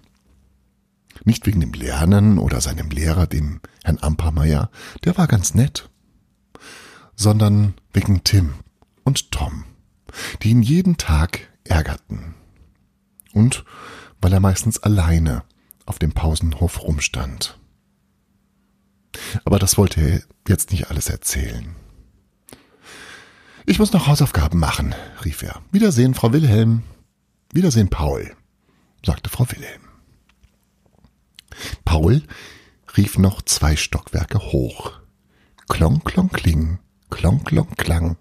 Nicht 1.29 1.45
wegen 1.45 1.59
dem 1.59 1.74
Lernen 1.74 2.39
oder 2.39 2.59
seinem 2.59 2.89
Lehrer, 2.89 3.27
dem 3.27 3.62
Herrn 3.83 4.00
Ampermeier, 4.01 4.71
der 5.03 5.15
war 5.15 5.27
ganz 5.27 5.53
nett, 5.53 5.88
sondern 7.15 7.75
wegen 7.93 8.24
Tim 8.24 8.55
und 9.03 9.31
Tom, 9.31 9.63
die 10.41 10.50
ihn 10.50 10.63
jeden 10.63 10.98
Tag 10.98 11.41
ärgerten. 11.65 12.33
Und 13.31 13.63
weil 14.19 14.33
er 14.33 14.39
meistens 14.39 14.79
alleine 14.79 15.43
auf 15.86 16.00
dem 16.00 16.13
Pausenhof 16.13 16.81
rumstand. 16.81 17.59
Aber 19.45 19.59
das 19.59 19.77
wollte 19.77 20.01
er 20.01 20.24
jetzt 20.48 20.71
nicht 20.71 20.89
alles 20.89 21.09
erzählen. 21.09 21.75
Ich 23.67 23.77
muss 23.77 23.93
noch 23.93 24.07
Hausaufgaben 24.07 24.57
machen, 24.57 24.95
rief 25.24 25.43
er. 25.43 25.62
Wiedersehen, 25.71 26.15
Frau 26.15 26.33
Wilhelm. 26.33 26.81
Wiedersehen, 27.53 27.89
Paul, 27.89 28.36
sagte 29.05 29.29
Frau 29.29 29.48
Wilhelm. 29.51 29.88
Paul 31.85 32.23
rief 32.97 33.17
noch 33.17 33.41
zwei 33.41 33.75
Stockwerke 33.75 34.39
hoch. 34.39 34.93
Klong, 35.67 36.03
klong, 36.03 36.29
kling, 36.29 36.79
klong, 37.09 37.43
klong, 37.43 37.75
klang, 37.77 38.17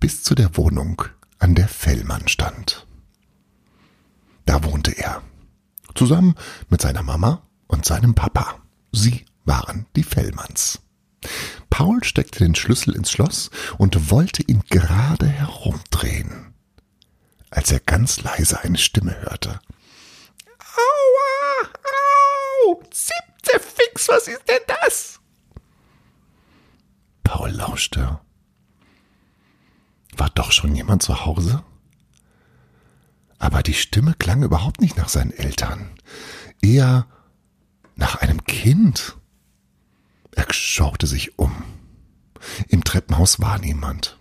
bis 0.00 0.22
zu 0.22 0.34
der 0.34 0.56
Wohnung, 0.56 1.02
an 1.38 1.54
der 1.54 1.68
Fellmann 1.68 2.28
stand. 2.28 2.86
Da 4.46 4.64
wohnte 4.64 4.92
er, 4.92 5.22
zusammen 5.94 6.34
mit 6.70 6.80
seiner 6.80 7.02
Mama 7.02 7.42
und 7.66 7.84
seinem 7.84 8.14
Papa. 8.14 8.56
Sie 8.92 9.24
waren 9.44 9.86
die 9.96 10.02
Fellmanns. 10.02 10.80
Paul 11.70 12.02
steckte 12.04 12.40
den 12.40 12.54
Schlüssel 12.54 12.94
ins 12.94 13.10
Schloss 13.10 13.50
und 13.76 14.10
wollte 14.10 14.42
ihn 14.42 14.62
gerade 14.70 15.28
herumdrehen, 15.28 16.54
als 17.50 17.72
er 17.72 17.80
ganz 17.80 18.22
leise 18.22 18.60
eine 18.60 18.78
Stimme 18.78 19.20
hörte. 19.22 19.60
Au, 22.68 22.82
siebte 22.92 23.60
Fix, 23.60 24.08
was 24.08 24.28
ist 24.28 24.46
denn 24.48 24.60
das? 24.66 25.20
Paul 27.24 27.50
lauschte. 27.50 28.20
War 30.16 30.30
doch 30.30 30.52
schon 30.52 30.74
jemand 30.74 31.02
zu 31.02 31.24
Hause? 31.24 31.62
Aber 33.38 33.62
die 33.62 33.74
Stimme 33.74 34.14
klang 34.14 34.42
überhaupt 34.42 34.80
nicht 34.80 34.96
nach 34.96 35.08
seinen 35.08 35.30
Eltern, 35.30 35.90
eher 36.60 37.06
nach 37.94 38.16
einem 38.16 38.44
Kind. 38.44 39.16
Er 40.32 40.52
schaute 40.52 41.06
sich 41.06 41.38
um. 41.38 41.62
Im 42.68 42.84
Treppenhaus 42.84 43.40
war 43.40 43.58
niemand. 43.58 44.18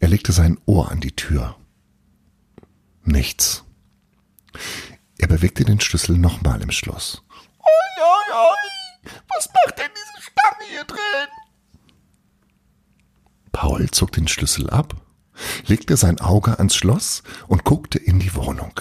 Er 0.00 0.08
legte 0.08 0.32
sein 0.32 0.58
Ohr 0.66 0.90
an 0.90 1.00
die 1.00 1.14
Tür. 1.14 1.56
Nichts. 3.04 3.64
Er 5.18 5.26
bewegte 5.26 5.64
den 5.64 5.80
Schlüssel 5.80 6.16
nochmal 6.16 6.62
im 6.62 6.70
Schloss. 6.70 7.22
Oi, 7.58 8.02
oi, 8.02 8.34
oi! 8.34 9.10
Was 9.34 9.48
macht 9.48 9.78
denn 9.78 9.90
diese 9.94 10.22
Stange 10.22 10.70
hier 10.70 10.84
drin? 10.84 11.28
Paul 13.52 13.90
zog 13.90 14.12
den 14.12 14.28
Schlüssel 14.28 14.70
ab, 14.70 14.94
legte 15.66 15.96
sein 15.96 16.20
Auge 16.20 16.58
ans 16.58 16.76
Schloss 16.76 17.24
und 17.48 17.64
guckte 17.64 17.98
in 17.98 18.20
die 18.20 18.34
Wohnung. 18.34 18.80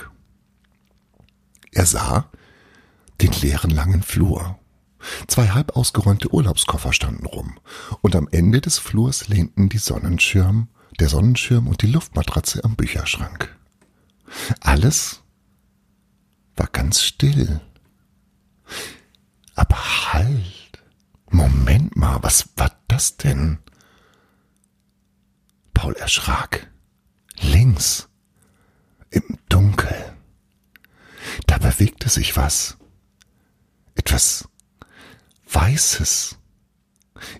Er 1.71 1.85
sah 1.85 2.29
den 3.21 3.31
leeren 3.31 3.71
langen 3.71 4.03
Flur. 4.03 4.59
Zwei 5.27 5.49
halb 5.49 5.75
ausgeräumte 5.75 6.33
Urlaubskoffer 6.33 6.93
standen 6.93 7.25
rum, 7.25 7.59
und 8.01 8.15
am 8.15 8.27
Ende 8.31 8.61
des 8.61 8.77
Flurs 8.77 9.27
lehnten 9.27 9.69
die 9.69 9.77
Sonnenschirm, 9.77 10.69
der 10.99 11.09
Sonnenschirm 11.09 11.67
und 11.67 11.81
die 11.81 11.87
Luftmatratze 11.87 12.63
am 12.63 12.75
Bücherschrank. 12.75 13.55
Alles 14.59 15.21
war 16.57 16.67
ganz 16.67 17.01
still. 17.01 17.61
Aber 19.55 20.13
halt. 20.13 20.53
Moment 21.29 21.95
mal, 21.95 22.23
was 22.23 22.49
war 22.55 22.71
das 22.87 23.17
denn? 23.17 23.59
Paul 25.73 25.93
erschrak. 25.95 26.71
Links. 27.39 28.07
Im 29.09 29.37
Dunkel. 29.49 30.17
Da 31.45 31.57
bewegte 31.57 32.09
sich 32.09 32.37
was. 32.37 32.77
Etwas 33.95 34.47
Weißes. 35.49 36.37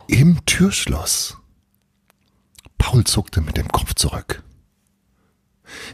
Im 0.08 0.46
Türschloss. 0.46 1.38
Paul 2.78 3.04
zuckte 3.04 3.42
mit 3.42 3.58
dem 3.58 3.68
Kopf 3.70 3.94
zurück. 3.96 4.44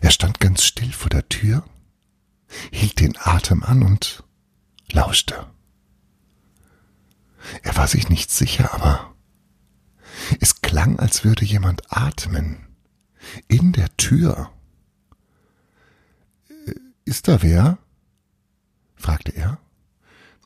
Er 0.02 0.12
stand 0.12 0.40
ganz 0.40 0.64
still 0.64 0.92
vor 0.92 1.10
der 1.10 1.28
Tür, 1.30 1.64
hielt 2.72 3.00
den 3.00 3.18
Atem 3.18 3.64
an 3.64 3.84
und 3.84 4.24
lauschte. 4.92 5.48
Er 7.62 7.76
war 7.76 7.88
sich 7.88 8.10
nicht 8.10 8.32
sicher, 8.32 8.74
aber 8.74 9.14
es 10.40 10.62
klang, 10.62 11.00
als 11.00 11.24
würde 11.24 11.46
jemand 11.46 11.92
atmen. 11.92 12.68
In 13.48 13.72
der 13.72 13.96
Tür. 13.98 14.52
Äh, 16.50 16.74
ist 17.06 17.28
da 17.28 17.42
wer? 17.42 17.78
fragte 18.96 19.32
er. 19.36 19.60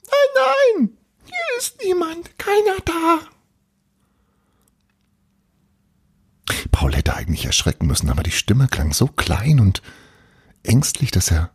Nein, 0.10 0.86
nein, 0.86 0.98
hier 1.26 1.58
ist 1.58 1.82
niemand, 1.84 2.38
keiner 2.38 2.78
da. 2.86 3.20
Paul 6.72 6.96
hätte 6.96 7.16
eigentlich 7.16 7.46
erschrecken 7.46 7.88
müssen, 7.88 8.10
aber 8.10 8.24
die 8.24 8.32
Stimme 8.32 8.68
klang 8.68 8.94
so 8.94 9.08
klein 9.08 9.60
und 9.60 9.82
ängstlich, 10.64 11.12
dass 11.12 11.32
er 11.32 11.52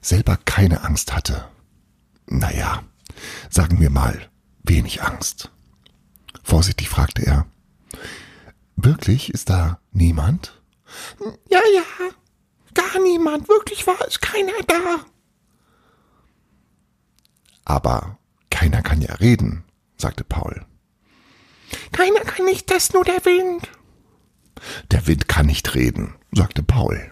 selber 0.00 0.36
keine 0.44 0.82
Angst 0.82 1.14
hatte. 1.14 1.48
Naja, 2.26 2.82
sagen 3.50 3.80
wir 3.80 3.90
mal, 3.90 4.28
wenig 4.62 5.02
Angst. 5.02 5.50
Vorsichtig 6.42 6.88
fragte 6.88 7.24
er. 7.24 7.46
Wirklich, 8.76 9.32
ist 9.32 9.50
da 9.50 9.80
niemand? 9.92 10.60
Ja, 11.48 11.60
ja, 11.74 11.82
gar 12.74 13.00
niemand, 13.02 13.48
wirklich 13.48 13.86
war 13.86 14.00
es 14.06 14.20
keiner 14.20 14.52
da. 14.66 15.04
Aber 17.64 18.18
keiner 18.50 18.82
kann 18.82 19.02
ja 19.02 19.14
reden, 19.14 19.64
sagte 19.96 20.24
Paul. 20.24 20.64
Keiner 21.92 22.20
kann 22.20 22.44
nicht, 22.44 22.70
das 22.70 22.92
nur 22.92 23.04
der 23.04 23.24
Wind. 23.24 23.68
Der 24.90 25.06
Wind 25.06 25.28
kann 25.28 25.46
nicht 25.46 25.74
reden, 25.74 26.14
sagte 26.32 26.62
Paul. 26.62 27.10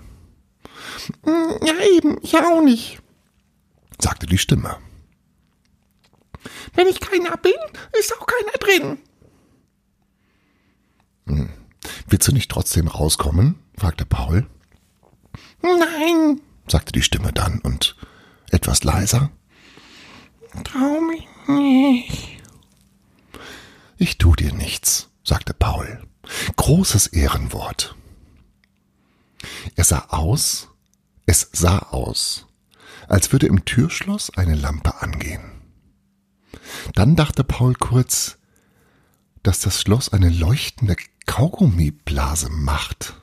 Hm, 1.24 1.58
ja, 1.64 1.74
eben, 1.96 2.18
ich 2.22 2.36
auch 2.36 2.62
nicht, 2.62 3.00
sagte 4.00 4.26
die 4.26 4.38
Stimme. 4.38 4.78
Wenn 6.74 6.88
ich 6.88 7.00
keiner 7.00 7.36
bin, 7.36 7.52
ist 7.98 8.12
auch 8.18 8.26
keiner 8.26 8.52
drin. 8.58 8.98
Hm. 11.26 11.50
Willst 12.08 12.28
du 12.28 12.32
nicht 12.32 12.50
trotzdem 12.50 12.88
rauskommen? 12.88 13.58
fragte 13.76 14.04
Paul. 14.04 14.46
Nein, 15.62 16.40
sagte 16.68 16.92
die 16.92 17.02
Stimme 17.02 17.32
dann 17.32 17.60
und 17.60 17.96
etwas 18.50 18.84
leiser. 18.84 19.30
Trau 20.62 21.00
mich 21.00 21.26
nicht. 21.48 22.42
Ich 23.96 24.18
tu 24.18 24.34
dir 24.34 24.52
nichts, 24.52 25.08
sagte 25.24 25.54
Paul. 25.54 26.02
Großes 26.56 27.08
Ehrenwort. 27.08 27.96
Er 29.76 29.84
sah 29.84 30.06
aus, 30.08 30.68
es 31.26 31.48
sah 31.52 31.78
aus, 31.78 32.46
als 33.08 33.32
würde 33.32 33.46
im 33.46 33.64
Türschloss 33.64 34.30
eine 34.30 34.54
Lampe 34.54 35.00
angehen. 35.02 35.52
Dann 36.94 37.16
dachte 37.16 37.44
Paul 37.44 37.74
kurz, 37.74 38.38
dass 39.42 39.60
das 39.60 39.80
Schloss 39.80 40.12
eine 40.12 40.30
leuchtende 40.30 40.96
Kaugummiblase 41.26 42.50
macht. 42.50 43.20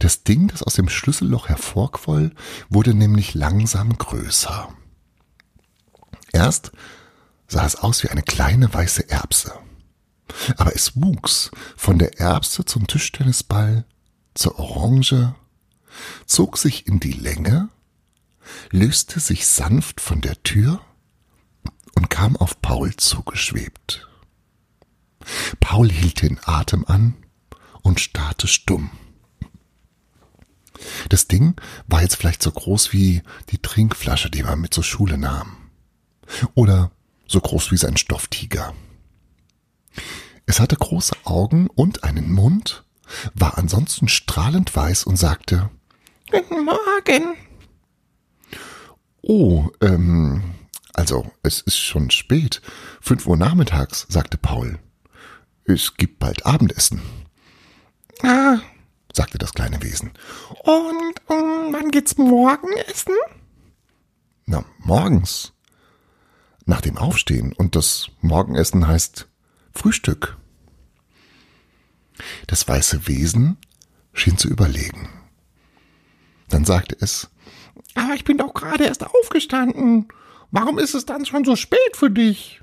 Das 0.00 0.24
Ding, 0.24 0.48
das 0.48 0.62
aus 0.62 0.74
dem 0.74 0.88
Schlüsselloch 0.88 1.48
hervorquoll, 1.48 2.32
wurde 2.68 2.94
nämlich 2.94 3.34
langsam 3.34 3.96
größer. 3.96 4.68
Erst 6.32 6.72
sah 7.46 7.64
es 7.64 7.76
aus 7.76 8.02
wie 8.02 8.08
eine 8.08 8.22
kleine 8.22 8.72
weiße 8.72 9.08
Erbse. 9.08 9.54
Aber 10.56 10.74
es 10.74 11.00
wuchs 11.00 11.50
von 11.76 11.98
der 11.98 12.18
Erbse 12.18 12.64
zum 12.64 12.86
Tischtennisball, 12.86 13.86
zur 14.34 14.58
Orange, 14.58 15.34
zog 16.26 16.58
sich 16.58 16.86
in 16.86 17.00
die 17.00 17.12
Länge, 17.12 17.68
löste 18.70 19.20
sich 19.20 19.46
sanft 19.46 20.00
von 20.00 20.20
der 20.20 20.42
Tür 20.42 20.80
und 21.94 22.10
kam 22.10 22.36
auf 22.36 22.60
Paul 22.62 22.94
zugeschwebt. 22.96 24.08
Paul 25.60 25.90
hielt 25.90 26.22
den 26.22 26.38
Atem 26.44 26.84
an 26.86 27.14
und 27.82 28.00
starrte 28.00 28.46
stumm. 28.46 28.90
Das 31.08 31.26
Ding 31.26 31.60
war 31.86 32.02
jetzt 32.02 32.16
vielleicht 32.16 32.42
so 32.42 32.50
groß 32.50 32.92
wie 32.92 33.22
die 33.50 33.58
Trinkflasche, 33.58 34.30
die 34.30 34.42
man 34.42 34.60
mit 34.60 34.72
zur 34.74 34.84
Schule 34.84 35.18
nahm. 35.18 35.56
Oder 36.54 36.92
so 37.26 37.40
groß 37.40 37.72
wie 37.72 37.76
sein 37.76 37.96
Stofftiger. 37.96 38.74
Es 40.46 40.60
hatte 40.60 40.76
große 40.76 41.14
Augen 41.24 41.68
und 41.68 42.04
einen 42.04 42.32
Mund, 42.32 42.84
war 43.34 43.58
ansonsten 43.58 44.08
strahlend 44.08 44.74
weiß 44.74 45.04
und 45.04 45.16
sagte 45.16 45.70
Guten 46.30 46.64
Morgen. 46.64 47.36
Oh, 49.22 49.68
ähm, 49.80 50.42
also, 50.94 51.30
es 51.42 51.60
ist 51.62 51.78
schon 51.78 52.10
spät. 52.10 52.60
Fünf 53.00 53.26
Uhr 53.26 53.36
nachmittags, 53.36 54.06
sagte 54.08 54.36
Paul. 54.36 54.78
Es 55.64 55.96
gibt 55.96 56.18
bald 56.18 56.44
Abendessen. 56.46 57.00
Ah, 58.22 58.58
sagte 59.12 59.38
das 59.38 59.52
kleine 59.52 59.82
Wesen. 59.82 60.12
und 60.64 61.14
um, 61.26 61.72
wann 61.72 61.90
geht's 61.90 62.16
morgen 62.18 62.72
essen? 62.88 63.14
Na, 64.46 64.64
morgens. 64.78 65.52
Nach 66.66 66.80
dem 66.80 66.98
Aufstehen. 66.98 67.52
Und 67.52 67.76
das 67.76 68.08
Morgenessen 68.20 68.86
heißt 68.86 69.28
Frühstück. 69.72 70.36
Das 72.46 72.66
weiße 72.66 73.06
Wesen 73.06 73.56
schien 74.12 74.36
zu 74.36 74.48
überlegen. 74.48 75.17
Dann 76.48 76.64
sagte 76.64 76.96
es, 77.00 77.28
Aber 77.94 78.14
ich 78.14 78.24
bin 78.24 78.38
doch 78.38 78.54
gerade 78.54 78.84
erst 78.84 79.04
aufgestanden. 79.04 80.08
Warum 80.50 80.78
ist 80.78 80.94
es 80.94 81.04
dann 81.06 81.26
schon 81.26 81.44
so 81.44 81.56
spät 81.56 81.94
für 81.94 82.10
dich? 82.10 82.60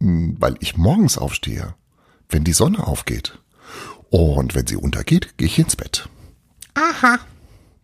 "Hm, 0.00 0.36
weil 0.38 0.56
ich 0.60 0.76
morgens 0.76 1.16
aufstehe, 1.18 1.74
wenn 2.28 2.44
die 2.44 2.52
Sonne 2.52 2.86
aufgeht. 2.86 3.38
Und 4.10 4.54
wenn 4.54 4.66
sie 4.66 4.76
untergeht, 4.76 5.36
gehe 5.38 5.46
ich 5.46 5.58
ins 5.58 5.76
Bett. 5.76 6.08
Aha, 6.74 7.18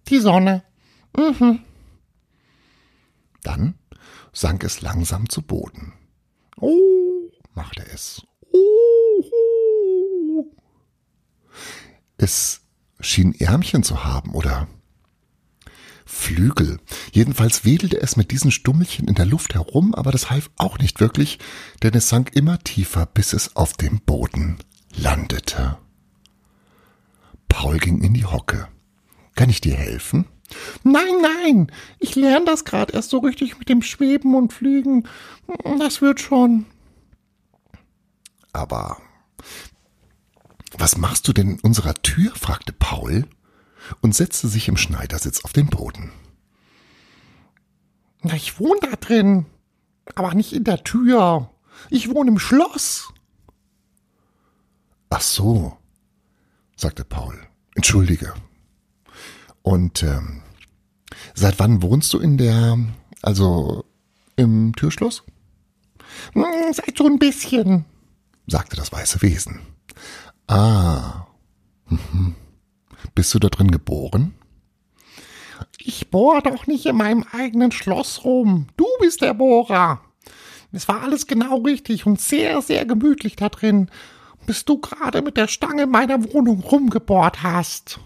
die 0.08 0.18
Sonne. 0.18 0.62
Dann 3.42 3.74
sank 4.32 4.64
es 4.64 4.80
langsam 4.82 5.28
zu 5.28 5.42
Boden. 5.42 5.92
Oh, 6.56 7.30
machte 7.54 7.84
es. 7.92 8.22
Oh. 8.52 10.46
Es 12.16 12.61
schien 13.02 13.34
Ärmchen 13.34 13.82
zu 13.82 14.04
haben 14.04 14.32
oder 14.32 14.68
Flügel. 16.04 16.78
Jedenfalls 17.12 17.64
wedelte 17.64 18.00
es 18.00 18.16
mit 18.16 18.30
diesen 18.30 18.50
Stummelchen 18.50 19.08
in 19.08 19.14
der 19.14 19.26
Luft 19.26 19.54
herum, 19.54 19.94
aber 19.94 20.10
das 20.10 20.30
half 20.30 20.50
auch 20.56 20.78
nicht 20.78 21.00
wirklich, 21.00 21.38
denn 21.82 21.94
es 21.94 22.08
sank 22.08 22.34
immer 22.34 22.58
tiefer, 22.58 23.06
bis 23.06 23.32
es 23.32 23.56
auf 23.56 23.74
dem 23.74 24.00
Boden 24.00 24.58
landete. 24.94 25.78
Paul 27.48 27.78
ging 27.78 28.02
in 28.02 28.14
die 28.14 28.24
Hocke. 28.24 28.68
Kann 29.34 29.50
ich 29.50 29.60
dir 29.60 29.74
helfen? 29.74 30.26
Nein, 30.82 31.14
nein, 31.22 31.72
ich 31.98 32.14
lerne 32.14 32.44
das 32.44 32.64
gerade 32.64 32.92
erst 32.92 33.10
so 33.10 33.18
richtig 33.18 33.58
mit 33.58 33.68
dem 33.68 33.82
Schweben 33.82 34.34
und 34.34 34.52
Fliegen. 34.52 35.08
Das 35.78 36.02
wird 36.02 36.20
schon. 36.20 36.66
Aber 38.52 38.98
was 40.82 40.98
machst 40.98 41.28
du 41.28 41.32
denn 41.32 41.48
in 41.52 41.60
unserer 41.60 41.94
Tür? 41.94 42.34
fragte 42.34 42.72
Paul 42.72 43.28
und 44.00 44.16
setzte 44.16 44.48
sich 44.48 44.66
im 44.66 44.76
Schneidersitz 44.76 45.44
auf 45.44 45.52
den 45.52 45.68
Boden. 45.68 46.10
Na, 48.22 48.34
ich 48.34 48.58
wohne 48.58 48.80
da 48.80 48.96
drin, 48.96 49.46
aber 50.16 50.34
nicht 50.34 50.52
in 50.52 50.64
der 50.64 50.82
Tür. 50.82 51.50
Ich 51.88 52.10
wohne 52.12 52.32
im 52.32 52.40
Schloss. 52.40 53.12
Ach 55.08 55.20
so, 55.20 55.78
sagte 56.74 57.04
Paul. 57.04 57.38
Entschuldige. 57.76 58.34
Und 59.62 60.02
ähm, 60.02 60.42
seit 61.32 61.60
wann 61.60 61.80
wohnst 61.82 62.12
du 62.12 62.18
in 62.18 62.38
der, 62.38 62.76
also 63.22 63.84
im 64.34 64.74
Türschloss? 64.74 65.22
Hm, 66.32 66.44
Seit 66.72 66.98
so 66.98 67.06
ein 67.06 67.20
bisschen. 67.20 67.84
sagte 68.48 68.74
das 68.74 68.90
weiße 68.90 69.22
Wesen. 69.22 69.60
Ah. 70.52 71.26
Mhm. 71.88 72.34
Bist 73.14 73.32
du 73.32 73.38
da 73.38 73.48
drin 73.48 73.70
geboren? 73.70 74.34
Ich 75.78 76.10
bohr 76.10 76.42
doch 76.42 76.66
nicht 76.66 76.84
in 76.84 76.96
meinem 76.96 77.24
eigenen 77.32 77.72
Schloss 77.72 78.24
rum. 78.24 78.66
Du 78.76 78.84
bist 79.00 79.22
der 79.22 79.32
Bohrer. 79.32 80.02
Es 80.70 80.88
war 80.88 81.02
alles 81.02 81.26
genau 81.26 81.62
richtig 81.62 82.04
und 82.04 82.20
sehr, 82.20 82.60
sehr 82.60 82.84
gemütlich 82.84 83.34
da 83.36 83.48
drin, 83.48 83.90
bis 84.44 84.66
du 84.66 84.78
gerade 84.78 85.22
mit 85.22 85.38
der 85.38 85.48
Stange 85.48 85.86
meiner 85.86 86.22
Wohnung 86.32 86.60
rumgebohrt 86.60 87.42
hast. 87.42 87.98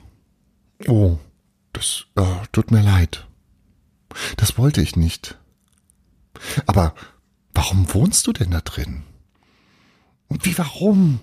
Oh, 0.86 1.18
das 1.72 2.06
äh, 2.14 2.46
tut 2.52 2.70
mir 2.70 2.82
leid. 2.82 3.26
Das 4.36 4.56
wollte 4.56 4.82
ich 4.82 4.94
nicht. 4.94 5.36
Aber 6.66 6.94
warum 7.54 7.92
wohnst 7.92 8.24
du 8.28 8.32
denn 8.32 8.52
da 8.52 8.60
drin? 8.60 9.02
Und 10.28 10.44
wie 10.44 10.56
warum? 10.56 11.20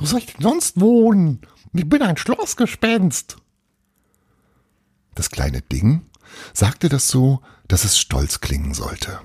Wo 0.00 0.06
soll 0.06 0.20
ich 0.20 0.26
denn 0.26 0.40
sonst 0.42 0.80
wohnen? 0.80 1.42
Ich 1.74 1.88
bin 1.88 2.02
ein 2.02 2.16
Schlossgespenst. 2.16 3.36
Das 5.14 5.30
kleine 5.30 5.60
Ding 5.60 6.02
sagte 6.54 6.88
das 6.88 7.08
so, 7.08 7.42
dass 7.68 7.84
es 7.84 7.98
stolz 7.98 8.40
klingen 8.40 8.72
sollte. 8.72 9.20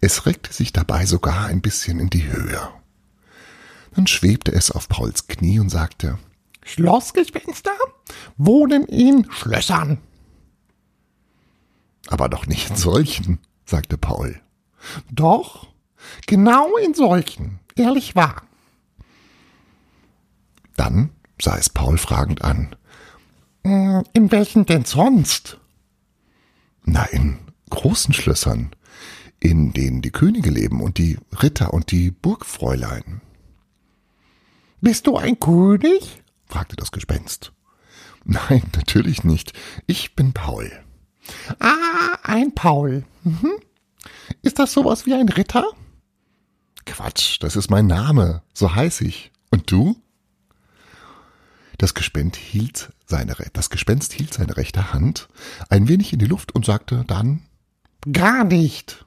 Es 0.00 0.26
reckte 0.26 0.52
sich 0.52 0.72
dabei 0.72 1.06
sogar 1.06 1.46
ein 1.46 1.62
bisschen 1.62 2.00
in 2.00 2.10
die 2.10 2.26
Höhe. 2.26 2.68
Dann 3.94 4.08
schwebte 4.08 4.52
es 4.52 4.72
auf 4.72 4.88
Pauls 4.88 5.28
Knie 5.28 5.60
und 5.60 5.68
sagte, 5.68 6.18
Schlossgespenster 6.64 7.76
wohnen 8.36 8.84
in 8.86 9.30
Schlössern. 9.30 9.98
aber 12.08 12.28
doch 12.28 12.46
nicht 12.46 12.70
in 12.70 12.76
solchen, 12.76 13.38
sagte 13.64 13.96
Paul. 13.96 14.40
Doch, 15.10 15.68
genau 16.26 16.76
in 16.78 16.94
solchen. 16.94 17.60
Ehrlich 17.76 18.16
wahr. 18.16 18.42
Dann 20.76 21.10
sah 21.40 21.56
es 21.56 21.68
Paul 21.70 21.98
fragend 21.98 22.42
an. 22.42 22.74
Hm, 23.64 24.04
In 24.12 24.30
welchen 24.30 24.66
denn 24.66 24.84
sonst? 24.84 25.58
Na, 26.84 27.04
in 27.04 27.38
großen 27.70 28.12
Schlössern, 28.12 28.70
in 29.40 29.72
denen 29.72 30.02
die 30.02 30.10
Könige 30.10 30.50
leben 30.50 30.80
und 30.82 30.98
die 30.98 31.18
Ritter 31.42 31.72
und 31.72 31.90
die 31.90 32.10
Burgfräulein, 32.10 33.20
Bist 34.80 35.06
du 35.06 35.16
ein 35.16 35.38
König? 35.38 36.22
fragte 36.46 36.74
das 36.76 36.90
Gespenst. 36.90 37.52
Nein, 38.24 38.62
natürlich 38.76 39.24
nicht. 39.24 39.52
Ich 39.86 40.14
bin 40.16 40.32
Paul. 40.32 40.70
Ah, 41.60 42.18
ein 42.24 42.52
Paul. 42.54 43.04
Mhm. 43.22 43.52
Ist 44.42 44.58
das 44.58 44.72
sowas 44.72 45.06
wie 45.06 45.14
ein 45.14 45.28
Ritter? 45.28 45.64
Quatsch, 46.84 47.38
das 47.40 47.54
ist 47.56 47.70
mein 47.70 47.86
Name. 47.86 48.42
So 48.54 48.74
heiß 48.74 49.00
ich. 49.02 49.30
Und 49.50 49.70
du? 49.70 49.96
Das 51.82 51.94
Gespenst 51.94 52.36
hielt 52.36 52.92
seine, 53.06 53.34
das 53.54 53.68
Gespenst 53.68 54.12
hielt 54.12 54.32
seine 54.32 54.56
rechte 54.56 54.92
Hand 54.92 55.28
ein 55.68 55.88
wenig 55.88 56.12
in 56.12 56.20
die 56.20 56.26
Luft 56.26 56.54
und 56.54 56.64
sagte 56.64 57.04
dann, 57.08 57.42
Gar 58.12 58.44
nicht. 58.44 59.04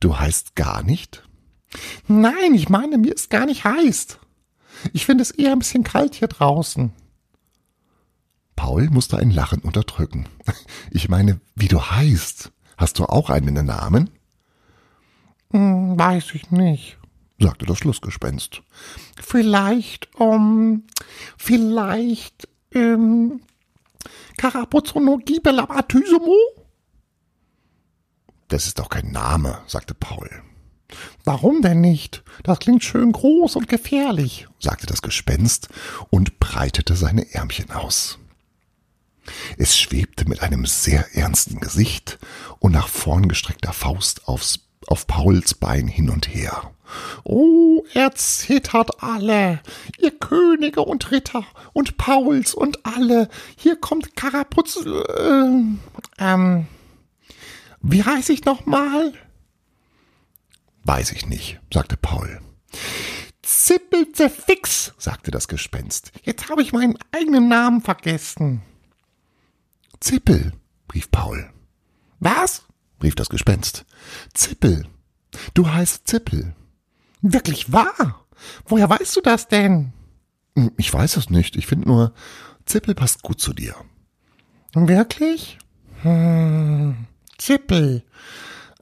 du 0.00 0.18
heißt 0.18 0.56
gar 0.56 0.82
nicht? 0.82 1.22
Nein, 2.08 2.54
ich 2.54 2.68
meine, 2.68 2.98
mir 2.98 3.14
ist 3.14 3.30
gar 3.30 3.46
nicht 3.46 3.62
heiß. 3.62 4.18
Ich 4.92 5.06
finde 5.06 5.22
es 5.22 5.30
eher 5.30 5.52
ein 5.52 5.60
bisschen 5.60 5.84
kalt 5.84 6.16
hier 6.16 6.26
draußen. 6.26 6.92
Paul 8.56 8.90
musste 8.90 9.16
ein 9.16 9.30
Lachen 9.30 9.60
unterdrücken. 9.60 10.26
Ich 10.90 11.08
meine, 11.08 11.40
wie 11.54 11.68
du 11.68 11.80
heißt. 11.80 12.50
Hast 12.76 12.98
du 12.98 13.04
auch 13.04 13.30
einen 13.30 13.64
Namen? 13.64 14.10
Hm, 15.52 15.96
weiß 15.96 16.34
ich 16.34 16.50
nicht. 16.50 16.98
Sagte 17.42 17.66
das 17.66 17.78
Schlussgespenst. 17.78 18.62
Vielleicht, 19.20 20.08
ähm, 20.18 20.84
vielleicht, 21.36 22.48
ähm, 22.72 23.42
Karapuzono-Gibelabatysimo? 24.38 26.36
Das 28.48 28.66
ist 28.66 28.78
doch 28.78 28.88
kein 28.88 29.12
Name, 29.12 29.62
sagte 29.66 29.94
Paul, 29.94 30.42
Warum 31.24 31.62
denn 31.62 31.80
nicht? 31.80 32.22
Das 32.42 32.58
klingt 32.58 32.84
schön 32.84 33.12
groß 33.12 33.56
und 33.56 33.68
gefährlich. 33.68 34.46
sagte 34.58 34.86
das 34.86 35.02
Gespenst 35.02 35.68
und 36.10 36.38
breitete 36.38 36.96
seine 36.96 37.32
Ärmchen 37.34 37.70
aus. 37.70 38.18
Es 39.56 39.78
schwebte 39.78 40.28
mit 40.28 40.42
einem 40.42 40.66
sehr 40.66 41.14
ernsten 41.14 41.60
Gesicht 41.60 42.18
und 42.58 42.72
nach 42.72 42.88
vorn 42.88 43.28
gestreckter 43.28 43.72
Faust 43.72 44.26
aufs, 44.26 44.60
auf 44.88 45.06
Pauls 45.06 45.54
Bein 45.54 45.86
hin 45.86 46.10
und 46.10 46.28
her. 46.28 46.72
Oh, 47.24 47.84
er 47.94 48.14
zittert 48.14 49.02
alle. 49.02 49.60
Ihr 49.98 50.18
Könige 50.18 50.82
und 50.82 51.10
Ritter 51.10 51.44
und 51.72 51.96
Pauls 51.96 52.54
und 52.54 52.84
alle. 52.84 53.28
Hier 53.56 53.76
kommt 53.76 54.16
Karapuz, 54.16 54.84
äh, 54.84 55.62
ähm, 56.18 56.66
wie 57.80 58.04
heiß 58.04 58.28
ich 58.28 58.44
nochmal? 58.44 59.12
Weiß 60.84 61.12
ich 61.12 61.26
nicht, 61.26 61.60
sagte 61.72 61.96
Paul. 61.96 62.40
Zippelzefix, 63.42 64.94
sagte 64.98 65.30
das 65.30 65.48
Gespenst. 65.48 66.12
Jetzt 66.22 66.48
habe 66.48 66.62
ich 66.62 66.72
meinen 66.72 66.98
eigenen 67.12 67.48
Namen 67.48 67.80
vergessen. 67.80 68.62
Zippel, 70.00 70.52
rief 70.92 71.10
Paul. 71.10 71.50
Was? 72.18 72.62
Rief 73.02 73.14
das 73.14 73.28
Gespenst. 73.28 73.84
Zippel. 74.34 74.86
Du 75.54 75.68
heißt 75.70 76.06
Zippel. 76.06 76.54
Wirklich 77.20 77.72
wahr? 77.72 78.24
Woher 78.66 78.88
weißt 78.90 79.16
du 79.16 79.20
das 79.20 79.48
denn? 79.48 79.92
Hm, 80.56 80.72
Ich 80.76 80.92
weiß 80.92 81.16
es 81.16 81.30
nicht. 81.30 81.56
Ich 81.56 81.66
finde 81.66 81.88
nur, 81.88 82.12
Zippel 82.66 82.94
passt 82.94 83.22
gut 83.22 83.40
zu 83.40 83.52
dir. 83.52 83.74
Wirklich? 84.74 85.58
Hm, 86.02 87.06
Zippel. 87.38 88.04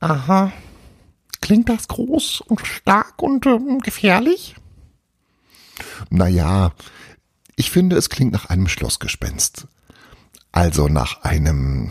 Aha. 0.00 0.52
Klingt 1.40 1.68
das 1.68 1.88
groß 1.88 2.42
und 2.42 2.66
stark 2.66 3.22
und 3.22 3.46
ähm, 3.46 3.80
gefährlich? 3.80 4.54
Naja, 6.10 6.72
ich 7.56 7.70
finde, 7.70 7.96
es 7.96 8.10
klingt 8.10 8.32
nach 8.32 8.46
einem 8.46 8.68
Schlossgespenst. 8.68 9.66
Also 10.52 10.88
nach 10.88 11.22
einem 11.22 11.90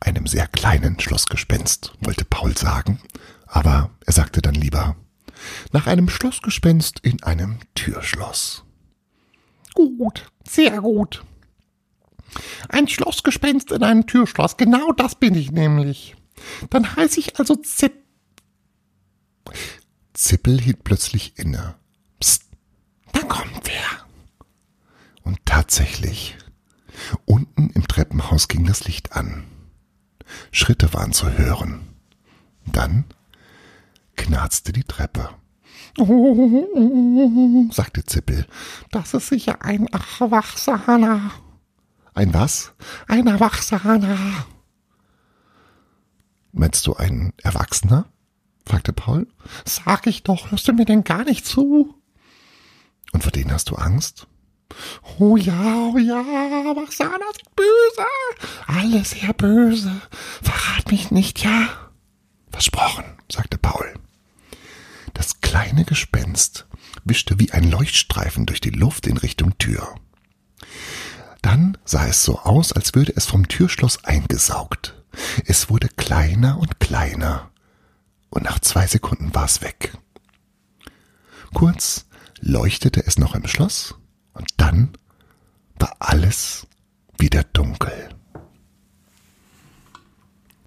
einem 0.00 0.26
sehr 0.26 0.46
kleinen 0.46 0.98
Schlossgespenst, 1.00 1.92
wollte 2.00 2.24
Paul 2.24 2.56
sagen, 2.56 3.00
aber 3.46 3.90
er 4.06 4.12
sagte 4.12 4.42
dann 4.42 4.54
lieber 4.54 4.96
nach 5.72 5.86
einem 5.86 6.08
Schlossgespenst 6.08 7.00
in 7.00 7.22
einem 7.22 7.58
Türschloss. 7.74 8.64
Gut, 9.74 10.26
sehr 10.48 10.80
gut. 10.80 11.24
Ein 12.68 12.88
Schlossgespenst 12.88 13.72
in 13.72 13.82
einem 13.82 14.06
Türschloss, 14.06 14.56
genau 14.56 14.92
das 14.92 15.14
bin 15.14 15.34
ich 15.34 15.52
nämlich. 15.52 16.16
Dann 16.70 16.96
heiße 16.96 17.20
ich 17.20 17.38
also 17.38 17.56
Zipp. 17.56 17.92
Zippel 20.14 20.60
hielt 20.60 20.84
plötzlich 20.84 21.38
inne. 21.38 21.74
Psst, 22.20 22.44
da 23.12 23.20
kommt 23.20 23.60
wer. 23.64 24.06
Und 25.22 25.38
tatsächlich, 25.44 26.36
unten 27.24 27.70
im 27.70 27.86
Treppenhaus 27.86 28.48
ging 28.48 28.66
das 28.66 28.84
Licht 28.84 29.12
an. 29.12 29.44
Schritte 30.50 30.92
waren 30.94 31.12
zu 31.12 31.30
hören. 31.30 31.80
Dann 32.66 33.04
knarzte 34.16 34.72
die 34.72 34.84
Treppe. 34.84 35.28
Oh, 35.98 37.68
sagte 37.72 38.04
Zippel. 38.04 38.46
das 38.90 39.14
ist 39.14 39.28
sicher 39.28 39.62
ein 39.62 39.86
Erwachsener. 39.86 41.30
Ein 42.14 42.32
was? 42.32 42.72
Ein 43.08 43.26
Erwachsener. 43.26 44.46
Meinst 46.52 46.86
du 46.86 46.94
ein 46.94 47.32
Erwachsener? 47.42 48.06
fragte 48.66 48.92
Paul. 48.92 49.26
Sag 49.64 50.06
ich 50.06 50.22
doch, 50.22 50.50
hörst 50.50 50.68
du 50.68 50.72
mir 50.72 50.84
denn 50.84 51.04
gar 51.04 51.24
nicht 51.24 51.44
zu? 51.44 51.94
Und 53.12 53.22
vor 53.22 53.32
denen 53.32 53.52
hast 53.52 53.70
du 53.70 53.74
Angst? 53.74 54.26
Oh 55.18 55.36
ja, 55.36 55.90
oh 55.92 55.98
ja, 55.98 56.20
Erwachsener 56.20 57.18
sind 57.36 57.56
böse. 57.56 58.06
Alle 58.66 59.04
sehr 59.04 59.32
böse. 59.32 60.00
Verrat 60.42 60.90
mich 60.90 61.10
nicht, 61.10 61.44
ja? 61.44 61.68
Versprochen, 62.50 63.04
sagte 63.30 63.58
Paul. 63.58 63.94
Das 65.12 65.40
kleine 65.40 65.84
Gespenst 65.84 66.66
wischte 67.04 67.38
wie 67.38 67.52
ein 67.52 67.70
Leuchtstreifen 67.70 68.46
durch 68.46 68.60
die 68.60 68.70
Luft 68.70 69.06
in 69.06 69.16
Richtung 69.16 69.56
Tür. 69.58 69.94
Dann 71.42 71.78
sah 71.84 72.06
es 72.06 72.24
so 72.24 72.38
aus, 72.40 72.72
als 72.72 72.94
würde 72.94 73.12
es 73.14 73.26
vom 73.26 73.48
Türschloss 73.48 74.04
eingesaugt. 74.04 74.94
Es 75.44 75.68
wurde 75.70 75.88
kleiner 75.88 76.58
und 76.58 76.80
kleiner, 76.80 77.50
und 78.30 78.44
nach 78.44 78.58
zwei 78.58 78.86
Sekunden 78.86 79.34
war 79.34 79.44
es 79.44 79.60
weg. 79.62 79.92
Kurz 81.52 82.06
leuchtete 82.40 83.06
es 83.06 83.18
noch 83.18 83.34
im 83.34 83.46
Schloss, 83.46 83.94
und 84.34 84.48
dann 84.56 84.90
war 85.78 85.96
alles 85.98 86.66
wieder 87.18 87.44
dunkel. 87.44 88.10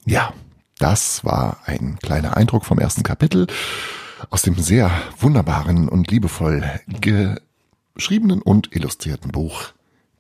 Ja, 0.06 0.34
das 0.80 1.26
war 1.26 1.60
ein 1.66 2.00
kleiner 2.00 2.38
Eindruck 2.38 2.66
vom 2.66 2.80
ersten 2.80 3.04
Kapitel 3.04 3.48
aus 4.30 4.42
dem 4.42 4.56
sehr 4.56 4.92
wunderbaren 5.20 5.90
und 5.90 6.10
liebevoll 6.10 6.80
geschriebenen 7.96 8.42
und 8.42 8.76
illustrierten 8.76 9.32
Buch 9.32 9.74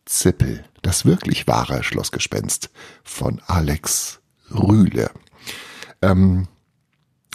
Zippel, 0.06 0.64
das 0.82 1.06
wirklich 1.06 1.48
wahre 1.48 1.84
Schlossgespenst 1.84 2.70
von 3.04 3.42
Alex 3.46 4.20
Rühle. 4.52 5.12
Ähm, 6.02 6.48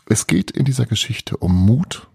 es 0.06 0.26
geht 0.26 0.50
in 0.50 0.64
dieser 0.64 0.86
Geschichte 0.86 1.36
um 1.36 1.54
Mut 1.54 2.08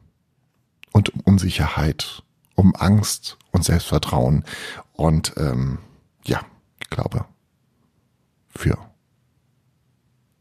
und 0.91 1.09
um 1.13 1.21
Unsicherheit, 1.21 2.23
um 2.55 2.75
Angst 2.75 3.37
und 3.57 3.63
Selbstvertrauen 3.63 4.45
und 4.93 5.33
ähm, 5.37 5.79
ja, 6.25 6.41
ich 6.79 6.89
glaube, 6.89 7.25
für 8.49 8.77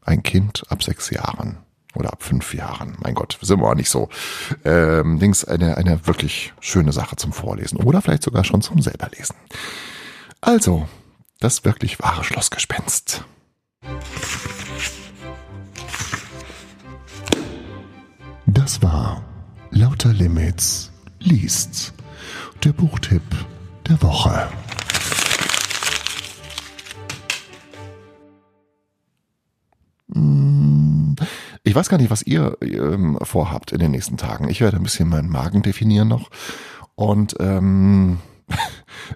ein 0.01 0.23
Kind 0.23 0.63
ab 0.69 0.83
sechs 0.83 1.09
Jahren 1.09 1.57
oder 1.95 2.13
ab 2.13 2.23
fünf 2.23 2.53
Jahren. 2.53 2.95
Mein 3.01 3.15
Gott, 3.15 3.37
sind 3.41 3.59
wir 3.59 3.67
auch 3.67 3.75
nicht 3.75 3.89
so. 3.89 4.09
Ähm, 4.63 5.19
Dings, 5.19 5.43
eine, 5.43 5.77
eine 5.77 6.05
wirklich 6.07 6.53
schöne 6.59 6.93
Sache 6.93 7.15
zum 7.15 7.33
Vorlesen 7.33 7.77
oder 7.79 8.01
vielleicht 8.01 8.23
sogar 8.23 8.43
schon 8.43 8.61
zum 8.61 8.81
selberlesen. 8.81 9.35
Also, 10.39 10.87
das 11.39 11.65
wirklich 11.65 11.99
wahre 11.99 12.23
Schlossgespenst. 12.23 13.23
Das 18.45 18.81
war 18.81 19.23
Lauter 19.71 20.13
Limits 20.13 20.91
liest. 21.19 21.93
Der 22.63 22.73
Buchtipp 22.73 23.21
der 23.87 24.01
Woche. 24.01 24.47
Hm, 30.13 31.15
Ich 31.63 31.75
weiß 31.75 31.89
gar 31.89 31.97
nicht, 31.97 32.09
was 32.09 32.23
ihr 32.23 32.57
ähm, 32.61 33.17
vorhabt 33.21 33.71
in 33.71 33.79
den 33.79 33.91
nächsten 33.91 34.17
Tagen. 34.17 34.47
Ich 34.49 34.61
werde 34.61 34.77
ein 34.77 34.83
bisschen 34.83 35.09
meinen 35.09 35.29
Magen 35.29 35.61
definieren 35.61 36.07
noch. 36.07 36.29
Und 36.95 37.35
ähm, 37.39 38.19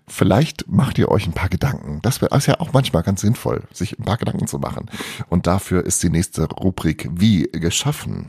vielleicht 0.08 0.68
macht 0.70 0.98
ihr 0.98 1.10
euch 1.10 1.26
ein 1.28 1.34
paar 1.34 1.50
Gedanken. 1.50 2.00
Das 2.02 2.22
wäre 2.22 2.36
ist 2.36 2.48
ja 2.48 2.60
auch 2.60 2.74
manchmal 2.74 3.04
ganz 3.04 3.22
sinnvoll, 3.22 3.64
sich 3.72 3.98
ein 3.98 4.04
paar 4.06 4.18
Gedanken 4.18 4.48
zu 4.48 4.60
machen. 4.60 4.90
Und 5.30 5.48
dafür 5.48 5.86
ist 5.86 6.04
die 6.04 6.10
nächste 6.10 6.46
Rubrik 6.50 7.10
wie 7.14 7.44
geschaffen. 7.52 8.28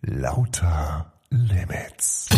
Lauter 0.00 1.12
Limits. 1.30 2.28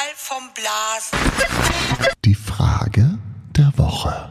Gegenteil 0.00 0.14
vom 0.16 0.50
Blasen. 0.54 1.18
Die 2.24 2.34
Frage 2.34 3.18
der 3.56 3.72
Woche. 3.76 4.30